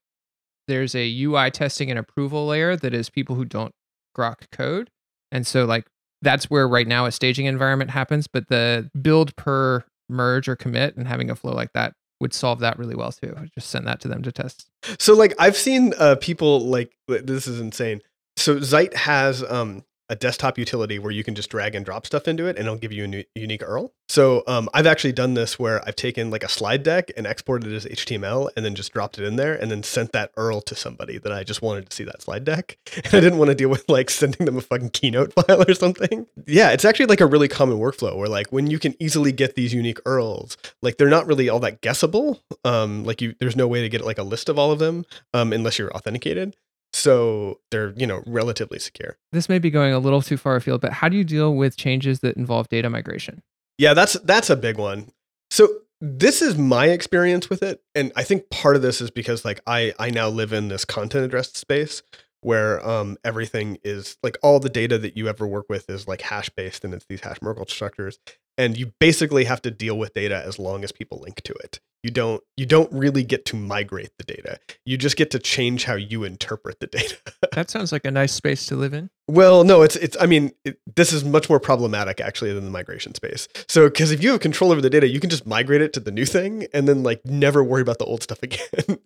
[0.66, 3.74] there's a UI testing and approval layer that is people who don't
[4.16, 4.88] grok code.
[5.30, 5.86] And so like
[6.22, 10.96] that's where right now a staging environment happens, but the build per merge or commit
[10.96, 13.34] and having a flow like that would solve that really well too.
[13.54, 14.70] Just send that to them to test.
[14.98, 18.02] So like I've seen uh, people like this is insane.
[18.36, 22.26] So Zeit has um, a desktop utility where you can just drag and drop stuff
[22.28, 23.90] into it and it'll give you a new, unique URL.
[24.08, 27.72] So um, I've actually done this where I've taken like a slide deck and exported
[27.72, 30.64] it as HTML and then just dropped it in there and then sent that URL
[30.64, 32.76] to somebody that I just wanted to see that slide deck.
[33.02, 35.74] And I didn't want to deal with like sending them a fucking keynote file or
[35.74, 36.26] something.
[36.46, 39.54] Yeah, it's actually like a really common workflow where like when you can easily get
[39.54, 42.42] these unique URLs, like they're not really all that guessable.
[42.64, 45.06] Um, like you, there's no way to get like a list of all of them
[45.32, 46.56] um, unless you're authenticated
[46.92, 49.16] so they're you know relatively secure.
[49.32, 51.76] This may be going a little too far afield but how do you deal with
[51.76, 53.42] changes that involve data migration?
[53.78, 55.10] Yeah that's that's a big one.
[55.50, 55.68] So
[56.00, 59.60] this is my experience with it and i think part of this is because like
[59.66, 62.02] i i now live in this content addressed space
[62.42, 66.22] where um, everything is like all the data that you ever work with is like
[66.22, 68.18] hash based and it's these hash Merkle structures
[68.56, 71.80] and you basically have to deal with data as long as people link to it
[72.02, 74.58] you don't you don't really get to migrate the data.
[74.84, 77.16] You just get to change how you interpret the data.
[77.52, 79.10] That sounds like a nice space to live in.
[79.26, 82.70] Well no it's it's i mean it, this is much more problematic actually than the
[82.70, 83.48] migration space.
[83.68, 86.00] So because if you have control over the data you can just migrate it to
[86.00, 88.98] the new thing and then like never worry about the old stuff again.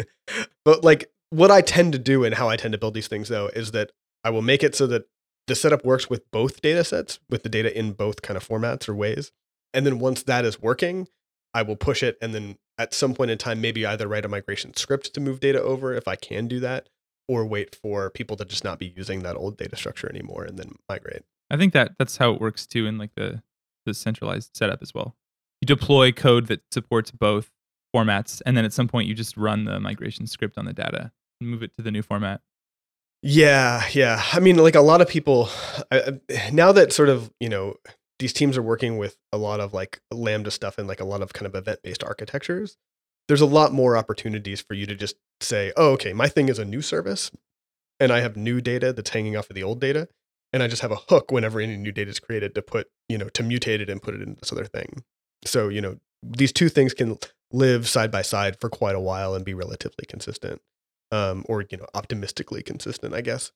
[0.64, 3.28] But like what i tend to do and how i tend to build these things
[3.28, 3.90] though is that
[4.22, 5.04] i will make it so that
[5.46, 8.88] the setup works with both data sets with the data in both kind of formats
[8.88, 9.30] or ways.
[9.74, 11.08] And then once that is working
[11.54, 14.28] I will push it and then at some point in time, maybe either write a
[14.28, 16.88] migration script to move data over if I can do that,
[17.28, 20.58] or wait for people to just not be using that old data structure anymore and
[20.58, 21.22] then migrate.
[21.50, 23.42] I think that that's how it works too in like the
[23.86, 25.14] the centralized setup as well.
[25.60, 27.50] You deploy code that supports both
[27.94, 31.12] formats, and then at some point you just run the migration script on the data
[31.40, 32.40] and move it to the new format.
[33.22, 34.22] Yeah, yeah.
[34.32, 35.48] I mean, like a lot of people
[35.90, 36.18] I,
[36.52, 37.76] now that sort of you know
[38.18, 41.22] these teams are working with a lot of like lambda stuff and like a lot
[41.22, 42.76] of kind of event based architectures
[43.26, 46.58] there's a lot more opportunities for you to just say oh okay my thing is
[46.58, 47.30] a new service
[47.98, 50.08] and i have new data that's hanging off of the old data
[50.52, 53.18] and i just have a hook whenever any new data is created to put you
[53.18, 55.02] know to mutate it and put it into this other thing.
[55.44, 57.18] So you know these two things can
[57.52, 60.60] live side by side for quite a while and be relatively consistent
[61.12, 63.52] um, or you know optimistically consistent i guess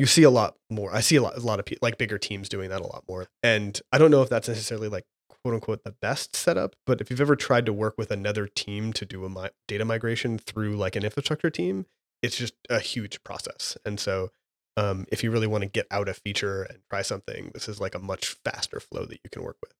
[0.00, 0.94] you see a lot more.
[0.94, 3.04] I see a lot, a lot of people, like bigger teams doing that a lot
[3.06, 3.26] more.
[3.42, 7.10] And I don't know if that's necessarily like quote unquote the best setup, but if
[7.10, 10.76] you've ever tried to work with another team to do a mi- data migration through
[10.76, 11.84] like an infrastructure team,
[12.22, 13.76] it's just a huge process.
[13.84, 14.30] And so
[14.78, 17.78] um, if you really want to get out a feature and try something, this is
[17.78, 19.74] like a much faster flow that you can work with.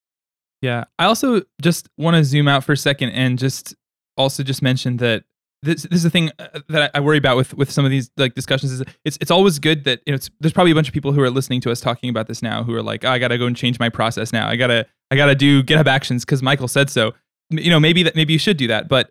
[0.61, 0.85] Yeah.
[0.99, 3.75] I also just want to zoom out for a second and just
[4.19, 5.25] also just mention that
[5.63, 8.11] this, this is the thing uh, that I worry about with with some of these
[8.17, 10.95] like discussions is it's it's always good that you know there's probably a bunch of
[10.95, 13.19] people who are listening to us talking about this now who are like oh, I
[13.19, 14.49] gotta go and change my process now.
[14.49, 17.13] I gotta I gotta do GitHub Actions because Mikeal said so.
[17.51, 19.11] You know maybe that maybe you should do that but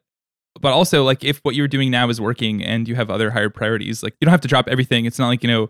[0.62, 3.50] but also like if what you're doing now is working and you have other higher
[3.50, 5.06] priorities like you don't have to drop everything.
[5.06, 5.70] It's not like you know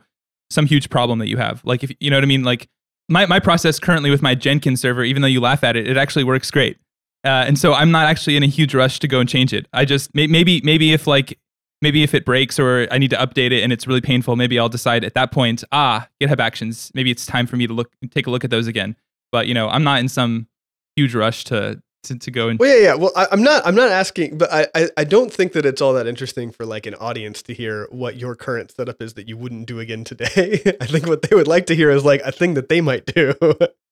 [0.50, 1.62] some huge problem that you have.
[1.66, 2.44] Like if you know what I mean?
[2.44, 2.70] Like
[3.10, 5.98] my my process currently with my Jenkins server even though you laugh at it it
[5.98, 6.78] actually works great
[7.26, 9.68] uh, and so I'm not actually in a huge rush to go and change it.
[9.74, 11.38] I just maybe maybe if like
[11.82, 14.60] maybe if it breaks or I need to update it and it's really painful, maybe
[14.60, 17.92] I'll decide at that point, ah, GitHub Actions, maybe it's time for me to look
[18.12, 18.96] take a look at those again.
[19.32, 20.48] But you know, I'm not in some
[20.96, 22.96] huge rush to to, to go and Well, yeah, yeah.
[22.96, 23.66] Well, I, I'm not.
[23.66, 26.66] I'm not asking, but I, I, I don't think that it's all that interesting for
[26.66, 30.04] like an audience to hear what your current setup is that you wouldn't do again
[30.04, 30.62] today.
[30.82, 33.06] I think what they would like to hear is like a thing that they might
[33.06, 33.34] do.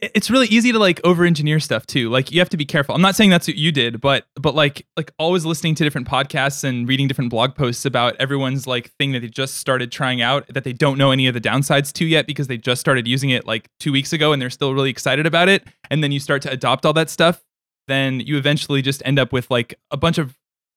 [0.00, 2.10] it- it's really easy to like over engineer stuff too.
[2.10, 2.94] Like you have to be careful.
[2.94, 6.08] I'm not saying that's what you did, but but like like always listening to different
[6.08, 10.22] podcasts and reading different blog posts about everyone's like thing that they just started trying
[10.22, 13.06] out that they don't know any of the downsides to yet because they just started
[13.08, 16.12] using it like 2 weeks ago and they're still really excited about it and then
[16.12, 17.42] you start to adopt all that stuff,
[17.88, 20.36] then you eventually just end up with like a bunch of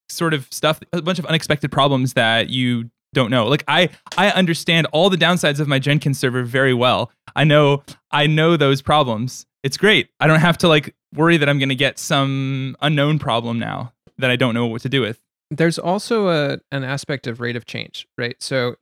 [0.10, 3.48] sort of stuff a bunch of unexpected problems that you don't know.
[3.48, 7.12] Like I I understand all the downsides of my Jenkins server very well.
[7.36, 9.46] I know I know those problems.
[9.64, 10.10] It's great.
[10.20, 13.94] I don't have to like worry that I'm going to get some unknown problem now
[14.18, 15.22] that I don't know what to do with.
[15.52, 18.36] there's also a an aspect of rate of change, right?
[18.42, 18.76] So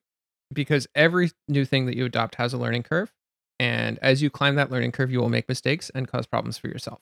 [0.53, 3.13] because every new thing that you adopt has a learning curve,
[3.59, 6.67] and as you climb that learning curve, you will make mistakes and cause problems for
[6.67, 6.99] yourself.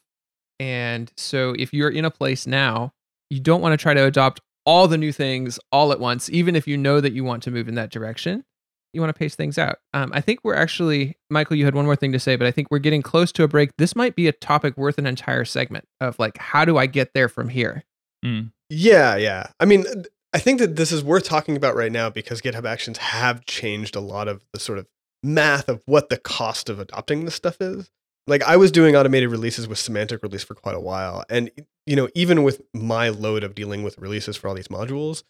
[0.60, 2.94] And so if you're in a place now,
[3.30, 6.56] you don't want to try to adopt all the new things all at once, even
[6.56, 8.46] if you know that you want to move in that direction.
[8.94, 9.78] You want to pace things out.
[9.96, 12.52] Um, I think we're actually, Mikeal, you had one more thing to say, but I
[12.52, 13.72] think we're getting close to a break.
[13.78, 17.16] This might be a topic worth an entire segment of like, how do I get
[17.16, 17.84] there from here?
[18.24, 18.52] Mm.
[18.70, 19.48] yeah, yeah.
[19.60, 19.86] I mean,
[20.34, 23.96] I think that this is worth talking about right now because GitHub Actions have changed
[23.96, 24.86] a lot of the sort of
[25.24, 27.90] math of what the cost of adopting this stuff is.
[28.28, 31.50] Like I was doing automated releases with semantic release for quite a while, and
[31.86, 35.24] you know, even with my load of dealing with releases for all these modules,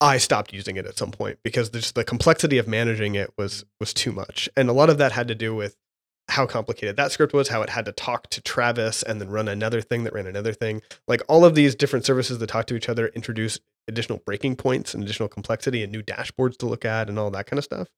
[0.00, 3.64] I stopped using it at some point because just the complexity of managing it was
[3.78, 5.76] was too much, and a lot of that had to do with
[6.30, 9.48] how complicated that script was, how it had to talk to Travis and then run
[9.48, 10.80] another thing that ran another thing.
[11.06, 13.58] Like all of these different services that talk to each other introduce
[13.88, 17.46] additional breaking points and additional complexity and new dashboards to look at and all that
[17.46, 17.88] kind of stuff.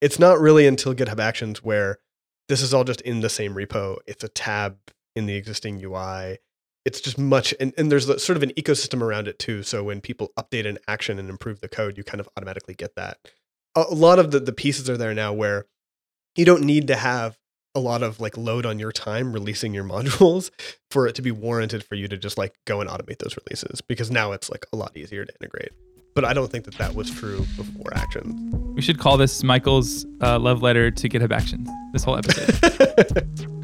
[0.00, 1.98] It's not really until GitHub Actions where
[2.48, 3.98] this is all just in the same repo.
[4.06, 4.78] It's a tab
[5.14, 6.38] in the existing UI.
[6.84, 9.64] It's just much, and, and there's sort of an ecosystem around it too.
[9.64, 12.94] So when people update an action and improve the code, you kind of automatically get
[12.94, 13.18] that.
[13.74, 15.66] A lot of the, the pieces are there now where
[16.36, 17.38] you don't need to have
[17.74, 20.50] a lot of like load on your time releasing your modules
[20.90, 23.80] for it to be warranted for you to just like go and automate those releases
[23.80, 25.72] because now it's like a lot easier to integrate.
[26.16, 28.54] But I don't think that that was true before Actions.
[28.74, 31.68] We should call this Mikeal's uh, love letter to GitHub Actions.
[31.92, 33.52] This whole episode.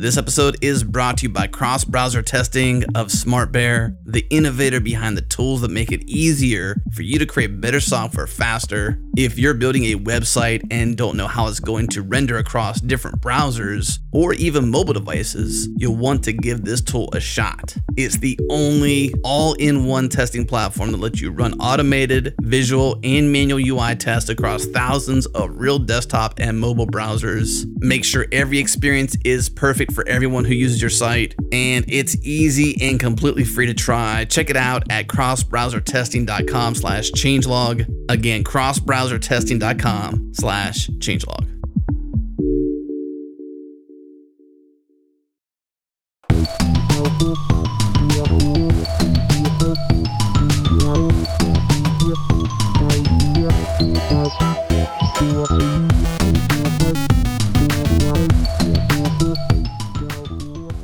[0.00, 5.14] This episode is brought to you by cross browser testing of SmartBear, the innovator behind
[5.14, 8.98] the tools that make it easier for you to create better software faster.
[9.22, 13.20] If you're building a website and don't know how it's going to render across different
[13.20, 17.76] browsers or even mobile devices, you'll want to give this tool a shot.
[17.98, 23.30] It's the only all in one testing platform that lets you run automated, visual, and
[23.30, 27.66] manual UI tests across thousands of real desktop and mobile browsers.
[27.80, 32.74] Make sure every experience is perfect for everyone who uses your site, and it's easy
[32.80, 34.24] and completely free to try.
[34.24, 37.86] Check it out at crossbrowsertesting.com slash changelog.
[38.08, 38.42] Again,
[39.10, 41.46] crossbrowsertesting.com slash changelog.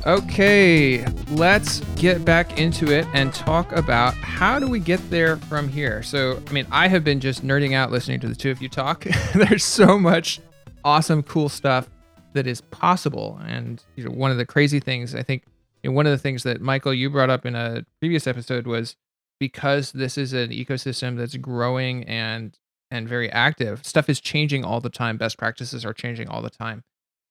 [0.07, 5.67] Okay, let's get back into it and talk about how do we get there from
[5.67, 6.01] here.
[6.01, 8.69] So, I mean, I have been just nerding out listening to the two of you
[8.69, 9.03] talk.
[9.33, 10.39] There's so much
[10.85, 11.89] awesome, cool stuff
[12.31, 13.37] that is possible.
[13.45, 15.43] And you know, one of the crazy things, I think,
[15.83, 18.65] you know, one of the things that Mikeal you brought up in a previous episode
[18.65, 18.95] was
[19.41, 22.57] because this is an ecosystem that's growing and
[22.91, 25.17] and very active, stuff is changing all the time.
[25.17, 26.85] Best practices are changing all the time.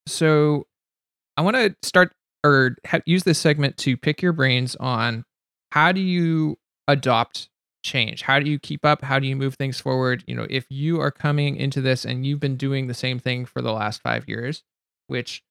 [0.07, 0.67] So,
[1.39, 2.13] I want to start
[2.47, 5.25] or ha- use this segment to pick your brains on
[5.73, 6.57] how do you
[6.89, 7.49] adopt
[7.85, 8.23] change?
[8.23, 9.03] How do you keep up?
[9.03, 10.25] How do you move things forward?
[10.27, 13.45] You know if you are coming into this and you've been doing the same thing
[13.45, 14.63] for the last five years
[15.09, 15.43] which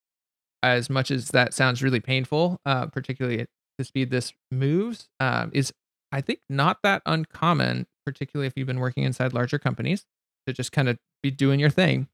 [0.63, 5.49] as much as that sounds really painful uh, particularly at the speed this moves um,
[5.53, 5.71] is
[6.11, 10.05] i think not that uncommon particularly if you've been working inside larger companies
[10.47, 12.07] to just kind of be doing your thing.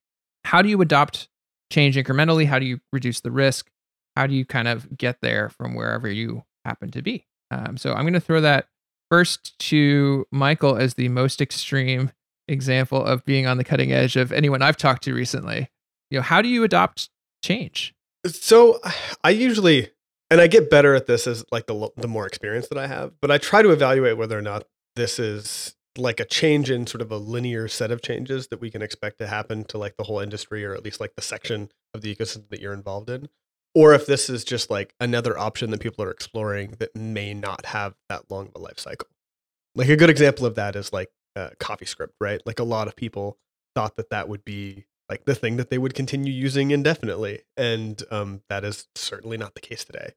[0.45, 1.27] How do you adopt
[1.71, 2.45] change incrementally?
[2.47, 3.69] How do you reduce the risk
[4.15, 7.25] how do you kind of get there from wherever you happen to be?
[7.49, 8.67] Um, so I'm going to throw that
[9.09, 12.11] first to Mikeal as the most extreme
[12.47, 15.69] example of being on the cutting edge of anyone I've talked to recently.
[16.09, 17.09] You know, how do you adopt
[17.43, 17.93] change?
[18.25, 18.79] So
[19.23, 19.89] I usually,
[20.29, 23.13] and I get better at this as like the the more experience that I have,
[23.21, 27.01] but I try to evaluate whether or not this is like a change in sort
[27.01, 30.03] of a linear set of changes that we can expect to happen to like the
[30.03, 33.27] whole industry or at least like the section of the ecosystem that you're involved in
[33.73, 37.67] or if this is just like another option that people are exploring that may not
[37.67, 39.07] have that long of a life cycle.
[39.75, 42.41] Like a good example of that is like uh, CoffeeScript right?
[42.45, 43.37] Like a lot of people
[43.75, 48.03] thought that that would be like the thing that they would continue using indefinitely and
[48.11, 50.13] um, that is certainly not the case today.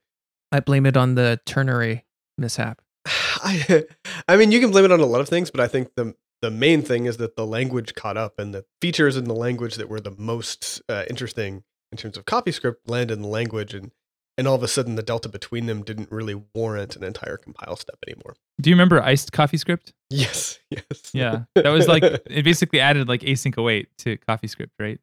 [0.51, 2.05] I blame it on the ternary
[2.39, 2.81] mishap.
[3.07, 3.85] I,
[4.29, 6.15] I mean, you can blame it on a lot of things, but I think the
[6.43, 9.77] the main thing is that the language caught up, and the features in the language
[9.77, 11.65] that were the most uh, interesting
[11.95, 13.93] in terms of CoffeeScript land in the language, and
[14.37, 17.77] and all of a sudden the delta between them didn't really warrant an entire compile
[17.77, 18.35] step anymore.
[18.61, 19.93] Do you remember iced CoffeeScript?
[20.11, 24.99] Yes, yes, Yeah, that was like it basically added like async await to CoffeeScript, right?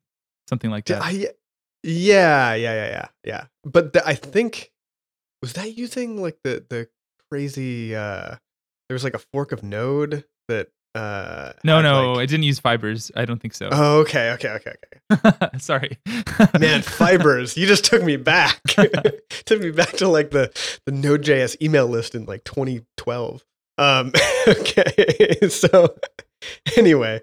[0.49, 1.01] Something like that.
[1.01, 1.29] I,
[1.83, 3.45] yeah, yeah, yeah, yeah, yeah.
[3.63, 4.73] But the, I think
[5.41, 6.89] was that using like the the
[7.29, 7.95] crazy.
[7.95, 8.35] uh
[8.89, 10.67] There was like a fork of Node that.
[10.95, 13.11] Uh no, no, like- it didn't use fibers.
[13.15, 13.69] I don't think so.
[13.71, 14.73] Oh, okay, okay, okay,
[15.13, 15.47] okay.
[15.59, 15.97] Sorry,
[16.59, 17.55] Man, fibers!
[17.57, 18.61] You just took me back.
[19.45, 20.51] took me back to like the
[20.85, 23.43] the Node.js email list in like 2012.
[23.77, 24.11] Um,
[24.47, 25.95] okay, so
[26.77, 27.21] anyway,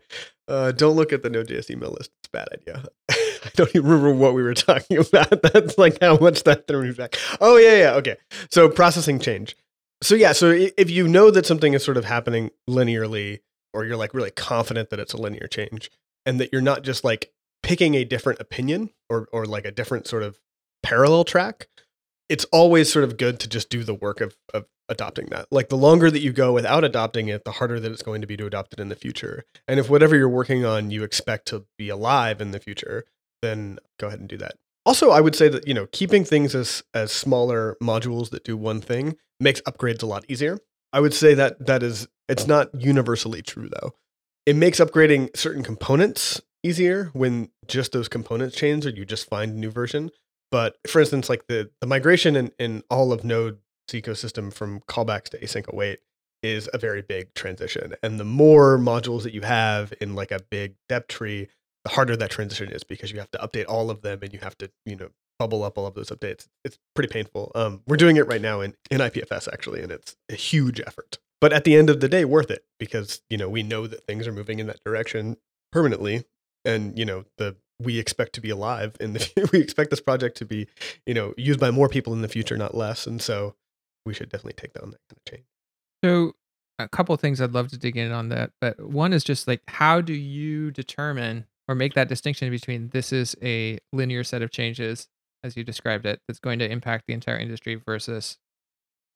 [0.48, 2.10] uh, don't look at the Node.js email list.
[2.20, 2.84] It's a bad idea.
[3.10, 5.42] I don't even remember what we were talking about.
[5.42, 7.16] That's like how much that threw me back.
[7.40, 7.92] Oh yeah, yeah.
[7.94, 8.16] Okay,
[8.50, 9.56] so processing change.
[10.02, 13.40] So yeah, so if you know that something is sort of happening linearly,
[13.72, 15.90] or you're like really confident that it's a linear change,
[16.26, 20.06] and that you're not just like picking a different opinion or or like a different
[20.06, 20.38] sort of
[20.82, 21.68] parallel track,
[22.28, 25.46] it's always sort of good to just do the work of of adopting that.
[25.50, 28.26] Like the longer that you go without adopting it, the harder that it's going to
[28.26, 29.44] be to adopt it in the future.
[29.66, 33.04] And if whatever you're working on you expect to be alive in the future,
[33.42, 34.54] then go ahead and do that.
[34.86, 38.56] Also, I would say that, you know, keeping things as as smaller modules that do
[38.56, 40.58] one thing makes upgrades a lot easier.
[40.92, 43.92] I would say that that is it's not universally true though.
[44.46, 49.52] It makes upgrading certain components easier when just those components change or you just find
[49.52, 50.10] a new version.
[50.50, 53.58] But for instance, like the, the migration in, in all of Node's
[53.90, 56.00] ecosystem from callbacks to async await
[56.42, 57.94] is a very big transition.
[58.02, 61.48] And the more modules that you have in like a big depth tree,
[61.84, 64.38] the harder that transition is because you have to update all of them and you
[64.38, 65.08] have to, you know,
[65.38, 66.48] bubble up all of those updates.
[66.64, 67.52] It's pretty painful.
[67.54, 71.18] Um, we're doing it right now in, in IPFS actually, and it's a huge effort.
[71.40, 74.04] But at the end of the day, worth it because, you know, we know that
[74.04, 75.36] things are moving in that direction
[75.70, 76.24] permanently.
[76.64, 80.36] And, you know, the we expect to be alive in the we expect this project
[80.38, 80.66] to be,
[81.06, 83.06] you know, used by more people in the future, not less.
[83.06, 83.54] And so
[84.04, 85.46] we should definitely take down that kind of change.
[86.04, 86.32] So,
[86.80, 89.48] a couple of things I'd love to dig in on that, but one is just
[89.48, 94.42] like how do you determine or make that distinction between this is a linear set
[94.42, 95.08] of changes,
[95.42, 98.38] as you described it, that's going to impact the entire industry versus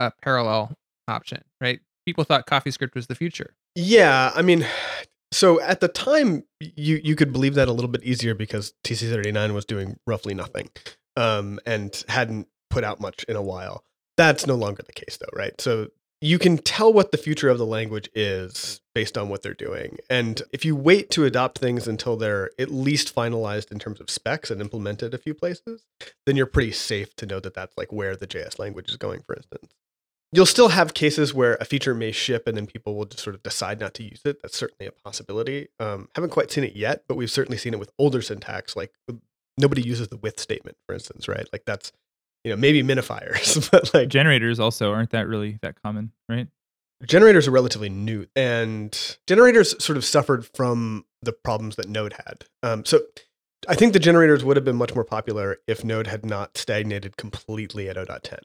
[0.00, 0.76] a parallel
[1.08, 1.80] option, right?
[2.06, 3.54] People thought CoffeeScript was the future.
[3.74, 4.66] Yeah, I mean,
[5.32, 9.54] so at the time, you you could believe that a little bit easier because TC39
[9.54, 10.70] was doing roughly nothing,
[11.16, 13.84] um, and hadn't put out much in a while.
[14.16, 15.58] That's no longer the case, though, right?
[15.60, 15.88] So
[16.22, 19.98] you can tell what the future of the language is based on what they're doing,
[20.08, 24.08] and if you wait to adopt things until they're at least finalized in terms of
[24.08, 25.84] specs and implemented a few places,
[26.26, 29.22] then you're pretty safe to know that that's like where the JS language is going,
[29.22, 29.74] for instance
[30.32, 33.36] you'll still have cases where a feature may ship and then people will just sort
[33.36, 34.40] of decide not to use it.
[34.42, 35.68] That's certainly a possibility.
[35.78, 38.74] Um, haven't quite seen it yet, but we've certainly seen it with older syntax.
[38.74, 38.92] Like
[39.58, 41.46] nobody uses the with statement, for instance, right?
[41.52, 41.92] Like that's
[42.44, 46.48] you know maybe minifiers, but like Generators also aren't that really that common, right?
[47.04, 52.44] generators are relatively new, and generators sort of suffered from the problems that Node had.
[52.62, 53.00] Um, so.
[53.68, 57.16] I think the generators would have been much more popular if Node had not stagnated
[57.16, 58.40] completely at 0.10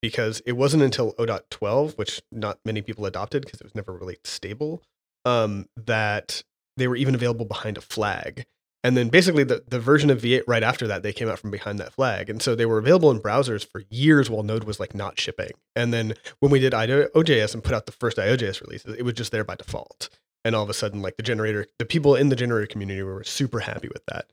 [0.00, 4.18] because it wasn't until 0.12, which not many people adopted because it was never really
[4.24, 4.82] stable,
[5.24, 6.42] um, that
[6.76, 8.46] they were even available behind a flag.
[8.82, 11.50] And then basically the, the version of V8 right after that, they came out from
[11.50, 12.30] behind that flag.
[12.30, 15.50] And so they were available in browsers for years while Node was like not shipping.
[15.76, 19.14] And then when we did IOJS and put out the first IOJS releases, it was
[19.14, 20.08] just there by default.
[20.44, 23.22] And all of a sudden, like the generator, the people in the generator community were
[23.22, 24.30] super happy with that.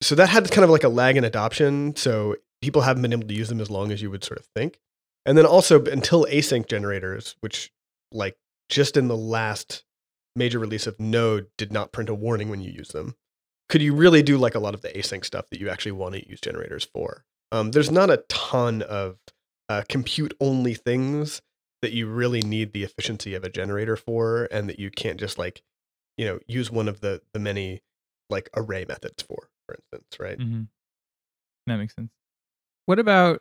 [0.00, 1.96] So that had kind of like a lag in adoption.
[1.96, 4.46] So people haven't been able to use them as long as you would sort of
[4.54, 4.78] think.
[5.26, 7.72] And then also until async generators, which
[8.12, 8.36] like
[8.68, 9.84] just in the last
[10.36, 13.16] major release of Node did not print a warning when you use them.
[13.70, 16.14] Could you really do like a lot of the async stuff that you actually want
[16.16, 17.24] to use generators for?
[17.52, 19.16] Um, there's not a ton of
[19.68, 21.40] uh, compute only things
[21.80, 25.38] that you really need the efficiency of a generator for, and that you can't just
[25.38, 25.62] like,
[26.18, 27.80] you know use one of the the many
[28.28, 30.62] like array methods for for instance right hmm
[31.66, 32.10] That makes sense.
[32.86, 33.40] What about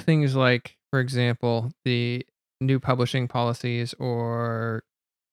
[0.00, 2.26] things like, for example, the
[2.60, 4.84] new publishing policies or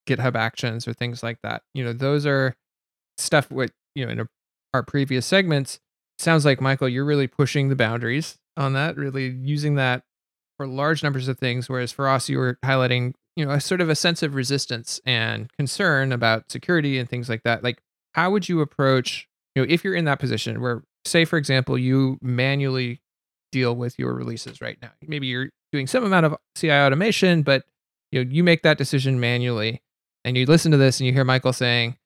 [0.08, 1.64] GitHub Actions or things like that?
[1.74, 2.56] You know, those are
[3.18, 3.52] stuff.
[3.52, 4.28] What you know in
[4.74, 5.80] our previous segments
[6.20, 10.04] sounds like Mikeal, you're really pushing the boundaries on that, really using that
[10.58, 11.68] for large numbers of things.
[11.68, 15.02] Whereas for us, you were highlighting, you know, a sort of a sense of resistance
[15.06, 17.64] and concern about security and things like that.
[17.64, 17.82] Like,
[18.14, 21.78] how would you approach, you know, if you're in that position where, say, for example,
[21.78, 23.02] you manually
[23.52, 24.92] deal with your releases right now.
[25.06, 27.66] Maybe you're doing some amount of CI automation, but
[28.12, 29.82] you know, you make that decision manually
[30.24, 31.98] and you listen to this and you hear Mikeal saying,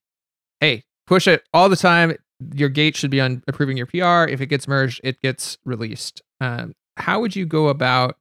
[0.60, 2.16] Hey, push it all the time.
[2.54, 4.30] Your gate should be on approving your PR.
[4.30, 6.22] If it gets merged, it gets released.
[6.42, 8.18] Um, how would you go about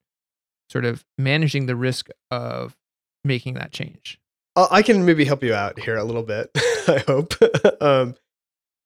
[0.71, 2.77] sort of managing the risk of
[3.25, 4.19] making that change?
[4.57, 6.51] I I can maybe help you out here a little bit.
[6.89, 7.35] I hope.
[7.81, 8.15] um,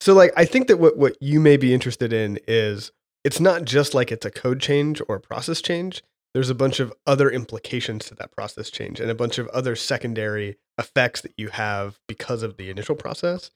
[0.01, 2.93] so, like, I think that what what you may be interested in is
[3.25, 6.03] it's not just like it's a code change or a process change.
[6.35, 9.75] There's a bunch of other implications to that process change and a bunch of other
[9.75, 13.51] secondary effects that you have because of the initial process.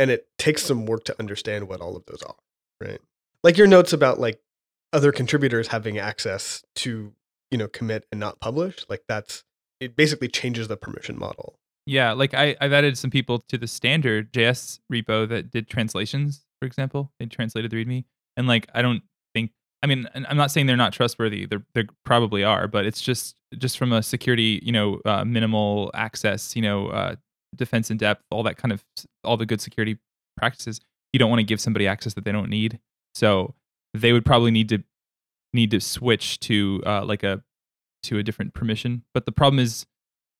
[0.00, 2.36] And it takes some work to understand what all of those are,
[2.80, 3.00] right?
[3.44, 4.40] Like your notes about like
[4.92, 7.12] other contributors having access to,
[7.50, 9.44] you know, commit and not publish, like that's
[9.78, 11.58] it basically changes the permission model.
[11.86, 16.44] Yeah, like I, I've added some people to the standard JS repo that did translations,
[16.60, 17.12] for example.
[17.18, 18.04] They translated the README.
[18.36, 19.02] And like I don't
[19.34, 19.50] think
[19.82, 21.46] I mean, I'm not saying they're not trustworthy.
[21.46, 25.90] They're they probably are, but it's just just from a security, you know, uh, minimal
[25.94, 27.16] access, you know, uh,
[27.54, 28.84] defense in depth, all that kind of
[29.24, 29.98] all the good security
[30.36, 30.80] practices.
[31.12, 32.78] You don't want to give somebody access that they don't need.
[33.14, 33.54] So
[33.94, 34.82] they would probably need to
[35.52, 37.42] need to switch to uh, like a
[38.04, 39.04] to a different permission.
[39.12, 39.86] But the problem is,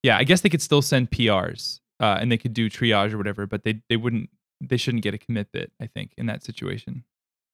[0.03, 3.19] yeah, I guess they could still send PRs uh, and they could do triage or
[3.19, 4.31] whatever, but they they wouldn't
[4.61, 5.73] they shouldn't get a commit bit.
[5.81, 7.05] I think in that situation.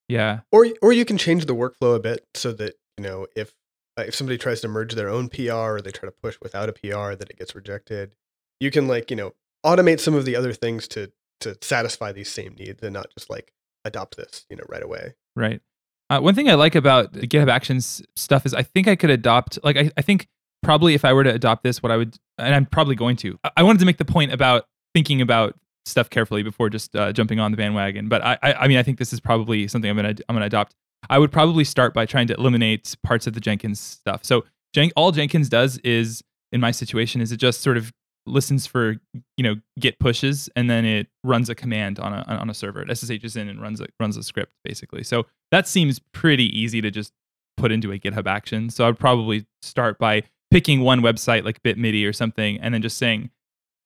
[0.07, 0.41] Yeah.
[0.51, 3.53] Or or you can change the workflow a bit so that you know if
[3.97, 6.69] uh, if somebody tries to merge their own PR or they try to push without
[6.69, 8.13] a PR that it gets rejected.
[8.59, 9.33] You can like you know
[9.65, 13.29] automate some of the other things to to satisfy these same needs and not just
[13.29, 13.51] like
[13.85, 15.13] adopt this you know right away.
[15.35, 15.61] Right.
[16.09, 19.59] Uh, one thing I like about GitHub Actions stuff is I think I could adopt,
[19.63, 20.27] like, I, I think
[20.63, 23.37] probably if I were to adopt this, what I would, and I'm probably going to,
[23.43, 25.55] I, I wanted to make the point about thinking about
[25.85, 28.07] stuff carefully before just uh, jumping on the bandwagon.
[28.07, 30.45] But I, I, I mean, I think this is probably something I'm gonna, I'm gonna
[30.45, 30.73] adopt.
[31.09, 34.23] I would probably start by trying to eliminate parts of the Jenkins stuff.
[34.23, 37.91] So Jen- all Jenkins does is, in my situation, is it just sort of
[38.27, 38.97] listens for
[39.37, 42.81] you know git pushes and then it runs a command on a on a server.
[42.81, 45.03] It sshs in and runs a runs a script basically.
[45.03, 47.13] So that seems pretty easy to just
[47.55, 48.69] put into a github action.
[48.69, 52.97] So i'd probably start by picking one website like bitmidi or something and then just
[52.97, 53.29] saying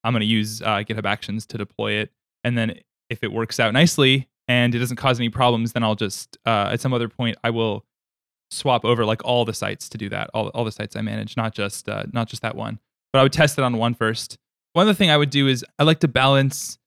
[0.04, 2.12] i'm going to use uh, github actions to deploy it.
[2.44, 2.80] And then
[3.10, 6.70] if it works out nicely and it doesn't cause any problems then i'll just uh,
[6.72, 7.86] at some other point i will
[8.50, 11.38] swap over like all the sites to do that all, all the sites i manage
[11.38, 12.80] not just uh, not just that one
[13.12, 14.38] but I would test it on one first.
[14.74, 16.78] One other thing I would do is I like to balance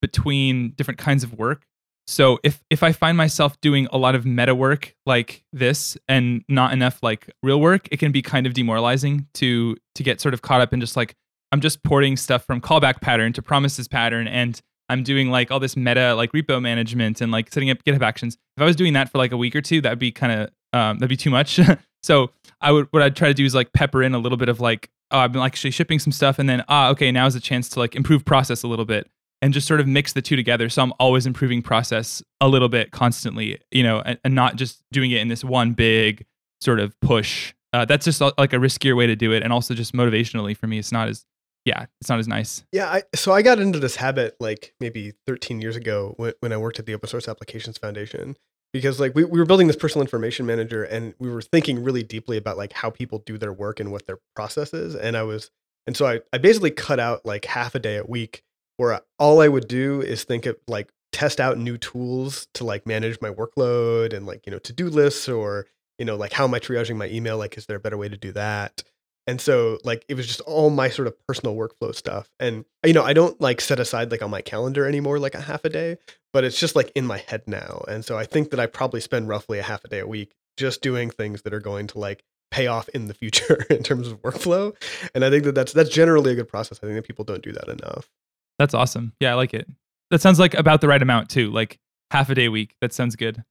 [0.00, 1.66] between different kinds of work.
[2.06, 6.44] So if if I find myself doing a lot of meta work like this and
[6.48, 10.34] not enough like real work, it can be kind of demoralizing to to get sort
[10.34, 11.14] of caught up in just like
[11.52, 15.60] I'm just porting stuff from callback pattern to promises pattern and I'm doing like all
[15.60, 18.36] this meta like repo management and like setting up GitHub actions.
[18.56, 20.50] If I was doing that for like a week or two, that'd be kind of
[20.78, 21.58] um, that'd be too much.
[22.02, 22.30] so
[22.60, 24.60] I would what I'd try to do is like pepper in a little bit of
[24.60, 27.40] like oh, I've been actually shipping some stuff, and then ah, okay, now is a
[27.40, 29.10] chance to like improve process a little bit
[29.42, 30.68] and just sort of mix the two together.
[30.68, 34.82] So I'm always improving process a little bit constantly, you know, and, and not just
[34.90, 36.24] doing it in this one big
[36.60, 37.52] sort of push.
[37.72, 40.66] Uh, that's just like a riskier way to do it, and also just motivationally for
[40.66, 41.26] me, it's not as
[41.64, 42.64] yeah, it's not as nice.
[42.72, 46.52] Yeah, I, so I got into this habit like maybe 13 years ago when, when
[46.52, 48.36] I worked at the Open Source Applications Foundation
[48.74, 52.02] because like we, we were building this personal information manager and we were thinking really
[52.02, 55.22] deeply about like how people do their work and what their process is and i
[55.22, 55.50] was
[55.86, 58.42] and so i, I basically cut out like half a day a week
[58.76, 62.86] where all i would do is think of like test out new tools to like
[62.86, 65.66] manage my workload and like you know to-do lists or
[65.96, 67.38] you know like how am i triaging my email?
[67.38, 68.82] Like is there a better way to do that
[69.26, 72.92] and so like it was just all my sort of personal workflow stuff and you
[72.92, 75.68] know i don't like set aside like on my calendar anymore like a half a
[75.68, 75.96] day
[76.32, 79.00] but it's just like in my head now and so i think that i probably
[79.00, 81.98] spend roughly a half a day a week just doing things that are going to
[81.98, 84.74] like pay off in the future in terms of workflow
[85.14, 87.42] and i think that that's that's generally a good process i think that people don't
[87.42, 88.10] do that enough
[88.58, 89.12] That's awesome.
[89.20, 89.68] Yeah, I like it.
[90.10, 91.50] That sounds like about the right amount too.
[91.50, 91.78] Like
[92.10, 92.76] half a day a week.
[92.80, 93.42] That sounds good.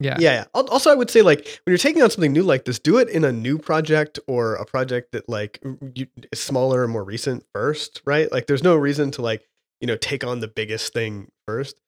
[0.00, 0.16] Yeah.
[0.20, 0.62] yeah, yeah.
[0.70, 3.08] Also, I would say like when you're taking on something new like this, do it
[3.08, 5.60] in a new project or a project that like
[5.94, 8.30] you, is smaller and more recent first, right?
[8.30, 9.48] Like, there's no reason to like
[9.80, 11.80] you know, take on the biggest thing first.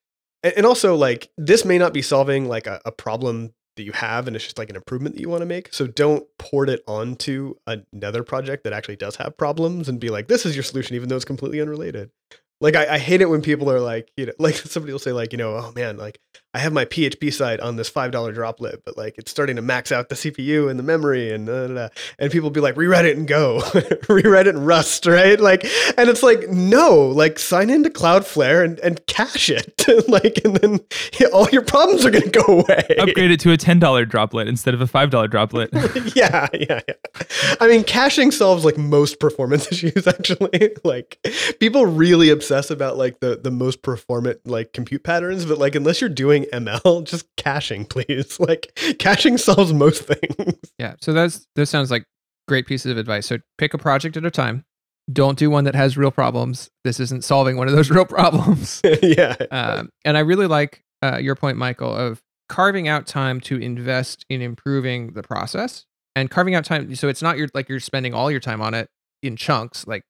[0.43, 3.91] And, and also, like, this may not be solving like a, a problem that you
[3.93, 5.73] have and it's just like an improvement that you want to make.
[5.73, 10.27] So don't port it onto another project that actually does have problems and be like,
[10.27, 12.11] this is your solution, even though it's completely unrelated.
[12.59, 15.13] Like I, I hate it when people are like, you know, like somebody will say
[15.13, 16.19] like, you know, oh man, like
[16.53, 19.61] I have my PHP site on this five dollar droplet, but like it's starting to
[19.61, 21.87] max out the CPU and the memory and da, da, da.
[22.19, 23.61] and people be like, rewrite it and go,
[24.09, 25.39] rewrite it in Rust, right?
[25.39, 25.63] Like,
[25.97, 30.79] and it's like, no, like sign into Cloudflare and, and cache it, like, and then
[31.19, 32.85] yeah, all your problems are gonna go away.
[32.99, 35.69] Upgrade it to a ten dollar droplet instead of a five dollar droplet.
[36.15, 37.23] yeah, yeah, yeah.
[37.61, 40.05] I mean, caching solves like most performance issues.
[40.05, 41.17] Actually, like
[41.61, 46.01] people really obsess about like the the most performant like compute patterns, but like unless
[46.01, 48.39] you're doing ML, just caching, please.
[48.39, 50.55] Like caching solves most things.
[50.77, 50.95] Yeah.
[51.01, 52.05] So that's those sounds like
[52.47, 53.27] great pieces of advice.
[53.27, 54.65] So pick a project at a time.
[55.11, 56.69] Don't do one that has real problems.
[56.83, 58.81] This isn't solving one of those real problems.
[59.01, 59.35] yeah.
[59.51, 64.25] Um, and I really like uh, your point, Mikeal, of carving out time to invest
[64.29, 65.85] in improving the process
[66.15, 66.93] and carving out time.
[66.95, 68.89] So it's not your like you're spending all your time on it
[69.23, 69.85] in chunks.
[69.87, 70.03] Like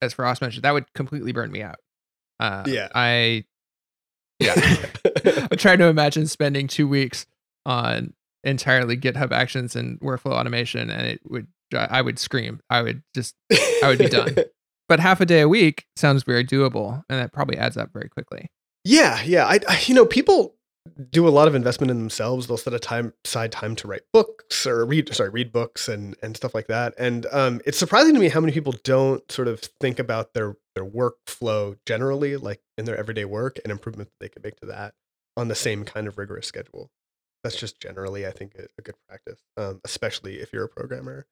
[0.00, 1.76] as Feross mentioned, that would completely burn me out.
[2.40, 2.88] Uh, Yeah.
[2.94, 3.44] I
[4.42, 5.46] yeah.
[5.50, 7.26] I'm trying to imagine spending two weeks
[7.66, 8.12] on
[8.44, 12.60] entirely GitHub Actions and workflow automation, and it would I would scream.
[12.68, 14.36] I would just I would be done.
[14.88, 18.08] but half a day a week sounds very doable, and that probably adds up very
[18.08, 18.50] quickly.
[18.84, 19.46] Yeah, yeah.
[19.46, 20.54] I, I you know, people
[21.10, 22.46] do a lot of investment in themselves.
[22.46, 26.16] They'll set a time side time to write books or read sorry, read books and
[26.22, 26.94] and stuff like that.
[26.98, 30.56] And um it's surprising to me how many people don't sort of think about their
[30.74, 34.66] their workflow generally, like in their everyday work and improvement that they could make to
[34.66, 34.94] that
[35.36, 36.90] on the same kind of rigorous schedule.
[37.44, 41.26] That's just generally, I think, a, a good practice, um, especially if you're a programmer.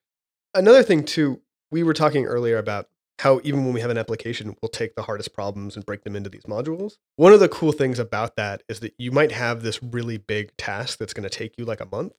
[0.55, 1.41] Another thing too,
[1.71, 2.89] we were talking earlier about
[3.21, 6.17] how even when we have an application, we'll take the hardest problems and break them
[6.17, 6.97] into these modules.
[7.17, 10.57] One of the cool things about that is that you might have this really big
[10.57, 12.15] task that's going to take you like a month.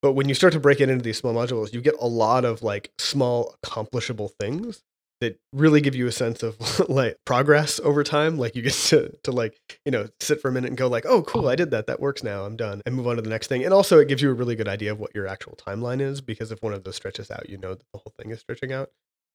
[0.00, 2.44] But when you start to break it into these small modules, you get a lot
[2.44, 4.82] of like small accomplishable things
[5.20, 6.56] that really give you a sense of
[6.88, 8.38] like progress over time.
[8.38, 11.04] Like you get to, to like, you know, sit for a minute and go like,
[11.04, 11.88] oh, cool, I did that.
[11.88, 12.44] That works now.
[12.44, 12.80] I'm done.
[12.86, 13.64] And move on to the next thing.
[13.64, 16.22] And also it gives you a really good idea of what your actual timeline is
[16.22, 18.72] because if one of those stretches out, you know that the whole thing is stretching
[18.72, 18.90] out.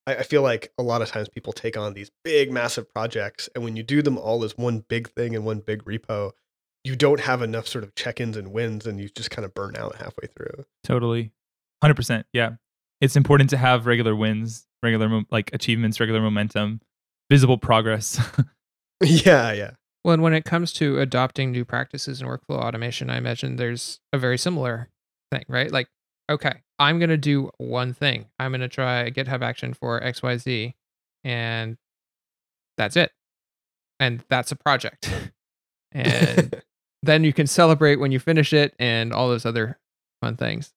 [0.08, 3.50] I, I feel like a lot of times people take on these big, massive projects.
[3.56, 6.32] And when you do them all as one big thing and one big repo,
[6.84, 9.76] you don't have enough sort of check-ins and wins and you just kind of burn
[9.78, 10.66] out halfway through.
[10.84, 11.32] Totally.
[11.84, 12.26] 100%.
[12.34, 12.52] Yeah.
[13.02, 16.82] It's important to have regular wins, regular mo- like achievements, regular momentum,
[17.30, 18.22] visible progress.
[19.04, 19.72] yeah, yeah.
[20.04, 24.00] Well, and when it comes to adopting new practices and workflow automation, I imagine there's
[24.12, 24.90] a very similar
[25.32, 25.72] thing, right?
[25.72, 25.88] Like,
[26.30, 28.26] okay, I'm going to do one thing.
[28.40, 30.74] I'm going to try GitHub action for XYZ,
[31.24, 31.78] and
[32.78, 33.12] that's it.
[34.00, 35.10] And that's a project.
[35.92, 36.62] and
[37.04, 39.80] then you can celebrate when you finish it and all those other
[40.22, 40.74] fun things.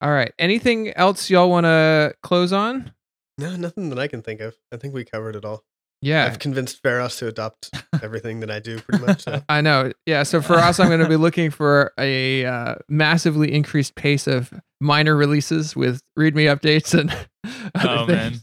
[0.00, 0.32] All right.
[0.38, 2.92] Anything else y'all want to close on?
[3.38, 4.56] No, nothing that I can think of.
[4.72, 5.64] I think we covered it all.
[6.02, 6.26] Yeah.
[6.26, 7.70] I've convinced Feross to adopt
[8.02, 9.22] everything that I do pretty much.
[9.22, 9.40] So.
[9.48, 9.92] I know.
[10.04, 10.24] Yeah.
[10.24, 15.16] So Feross, I'm going to be looking for a uh, massively increased pace of minor
[15.16, 17.10] releases with README updates and
[17.74, 18.08] other oh, things.
[18.08, 18.40] man.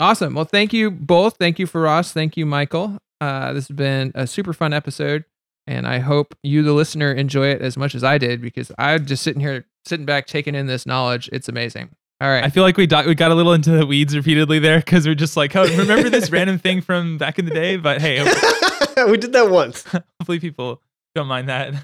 [0.00, 0.34] Awesome.
[0.34, 1.36] Well, thank you both.
[1.36, 2.12] Thank you Feross.
[2.12, 2.98] Thank you, Mikeal.
[3.20, 5.24] Uh, this has been a super fun episode,
[5.66, 9.06] and I hope you, the listener, enjoy it as much as I did because I'm
[9.06, 11.28] just sitting here, sitting back, taking in this knowledge.
[11.32, 11.90] It's amazing.
[12.20, 12.42] All right.
[12.42, 15.06] I feel like we do- we got a little into the weeds repeatedly there because
[15.06, 17.76] we're just like, oh, remember this random thing from back in the day?
[17.76, 18.22] But hey,
[19.08, 19.84] we did that once.
[20.20, 20.82] hopefully people
[21.14, 21.74] don't mind that.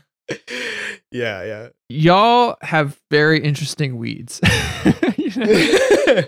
[1.13, 1.69] yeah, yeah.
[1.89, 4.41] Y'all have very interesting weeds.
[5.37, 6.23] You know?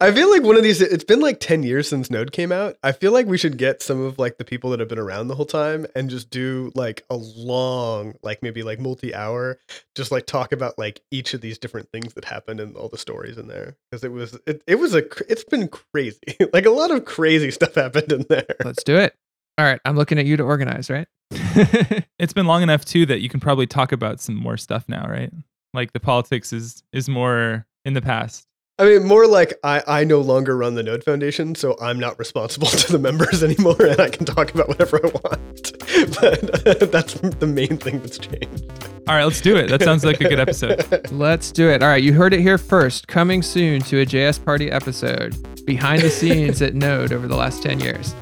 [0.00, 2.76] I feel like one of these it's been like 10 years since Node came out.
[2.82, 5.28] I feel like we should get some of like the people that have been around
[5.28, 9.58] the whole time and just do like a long like maybe like multi-hour
[9.94, 12.98] just like talk about like each of these different things that happened and all the
[12.98, 16.20] stories in there because it was it, it was a it's been crazy.
[16.52, 18.46] like a lot of crazy stuff happened in there.
[18.64, 19.14] Let's do it.
[19.58, 19.80] All right.
[19.84, 21.08] I'm looking at you to organize, right?
[22.18, 25.06] It's been long enough too that you can probably talk about some more stuff now,
[25.08, 25.32] right?
[25.72, 28.48] Like the politics is is more in the past.
[28.80, 32.16] I mean, more like I, I no longer run the Node Foundation, so I'm not
[32.16, 35.72] responsible to the members anymore, and I can talk about whatever I want.
[36.20, 38.70] But that's the main thing that's changed.
[39.08, 39.68] All right, let's do it.
[39.68, 41.10] That sounds like a good episode.
[41.10, 41.82] Let's do it.
[41.82, 42.02] All right.
[42.02, 43.08] You heard it here first.
[43.08, 47.62] Coming soon to a JS Party episode behind the scenes at Node over the last
[47.62, 48.14] 10 years.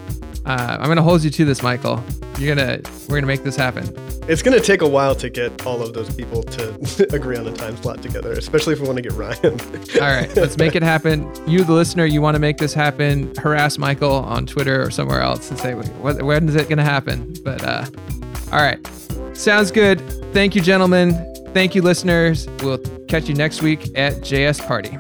[0.47, 2.03] Uh, I'm going to hold you to this, Mikeal.
[2.39, 3.85] You're gonna we're gonna make this happen.
[4.29, 6.75] It's going to take a while to get all of those people to
[7.15, 9.59] agree on a time slot together, especially if we want to get Ryan.
[10.01, 11.31] All right, let's make it happen.
[11.49, 13.33] You, the listener, you want to make this happen?
[13.37, 16.85] Harass Mikeal on Twitter or somewhere else and say, "What- when is it going to
[16.85, 17.85] happen?" But uh,
[18.53, 18.85] all right,
[19.35, 20.01] sounds good.
[20.33, 21.15] Thank you, gentlemen.
[21.55, 22.47] Thank you, listeners.
[22.63, 22.79] We'll
[23.09, 24.99] catch you next week at JS Party.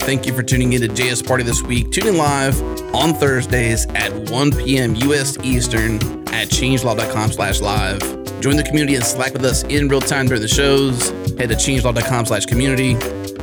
[0.00, 1.90] Thank you for tuning in to JS Party this week.
[1.90, 2.60] Tune in live
[2.94, 4.94] on Thursdays at 1 p.m.
[4.96, 5.38] U.S.
[5.38, 5.96] Eastern
[6.28, 8.00] at changelog.com slash live.
[8.40, 11.10] Join the community and Slack with us in real time during the shows.
[11.38, 12.94] Head to changelog.com slash community.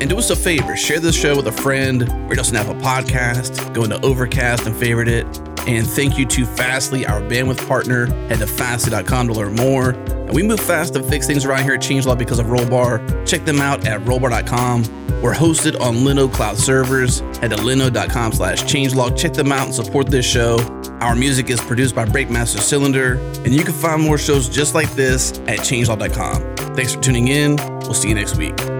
[0.01, 2.01] And do us a favor, share this show with a friend.
[2.29, 3.73] Rate us on Apple Podcast.
[3.73, 5.25] Go into Overcast and favorite it.
[5.67, 8.05] And thank you to Fastly, our bandwidth partner.
[8.27, 9.91] Head to fastly.com to learn more.
[9.91, 13.27] And we move fast to fix things around here at Changelog because of Rollbar.
[13.27, 15.05] Check them out at rollbar.com.
[15.21, 17.21] We're hosted on Linode Cloud servers.
[17.39, 19.17] Head to linode.com slash changelog.
[19.17, 20.59] Check them out and support this show.
[21.01, 24.91] Our music is produced by Breakmaster Cylinder, and you can find more shows just like
[24.91, 26.75] this at changelog.com.
[26.75, 27.55] Thanks for tuning in.
[27.55, 28.74] We'll see you next week.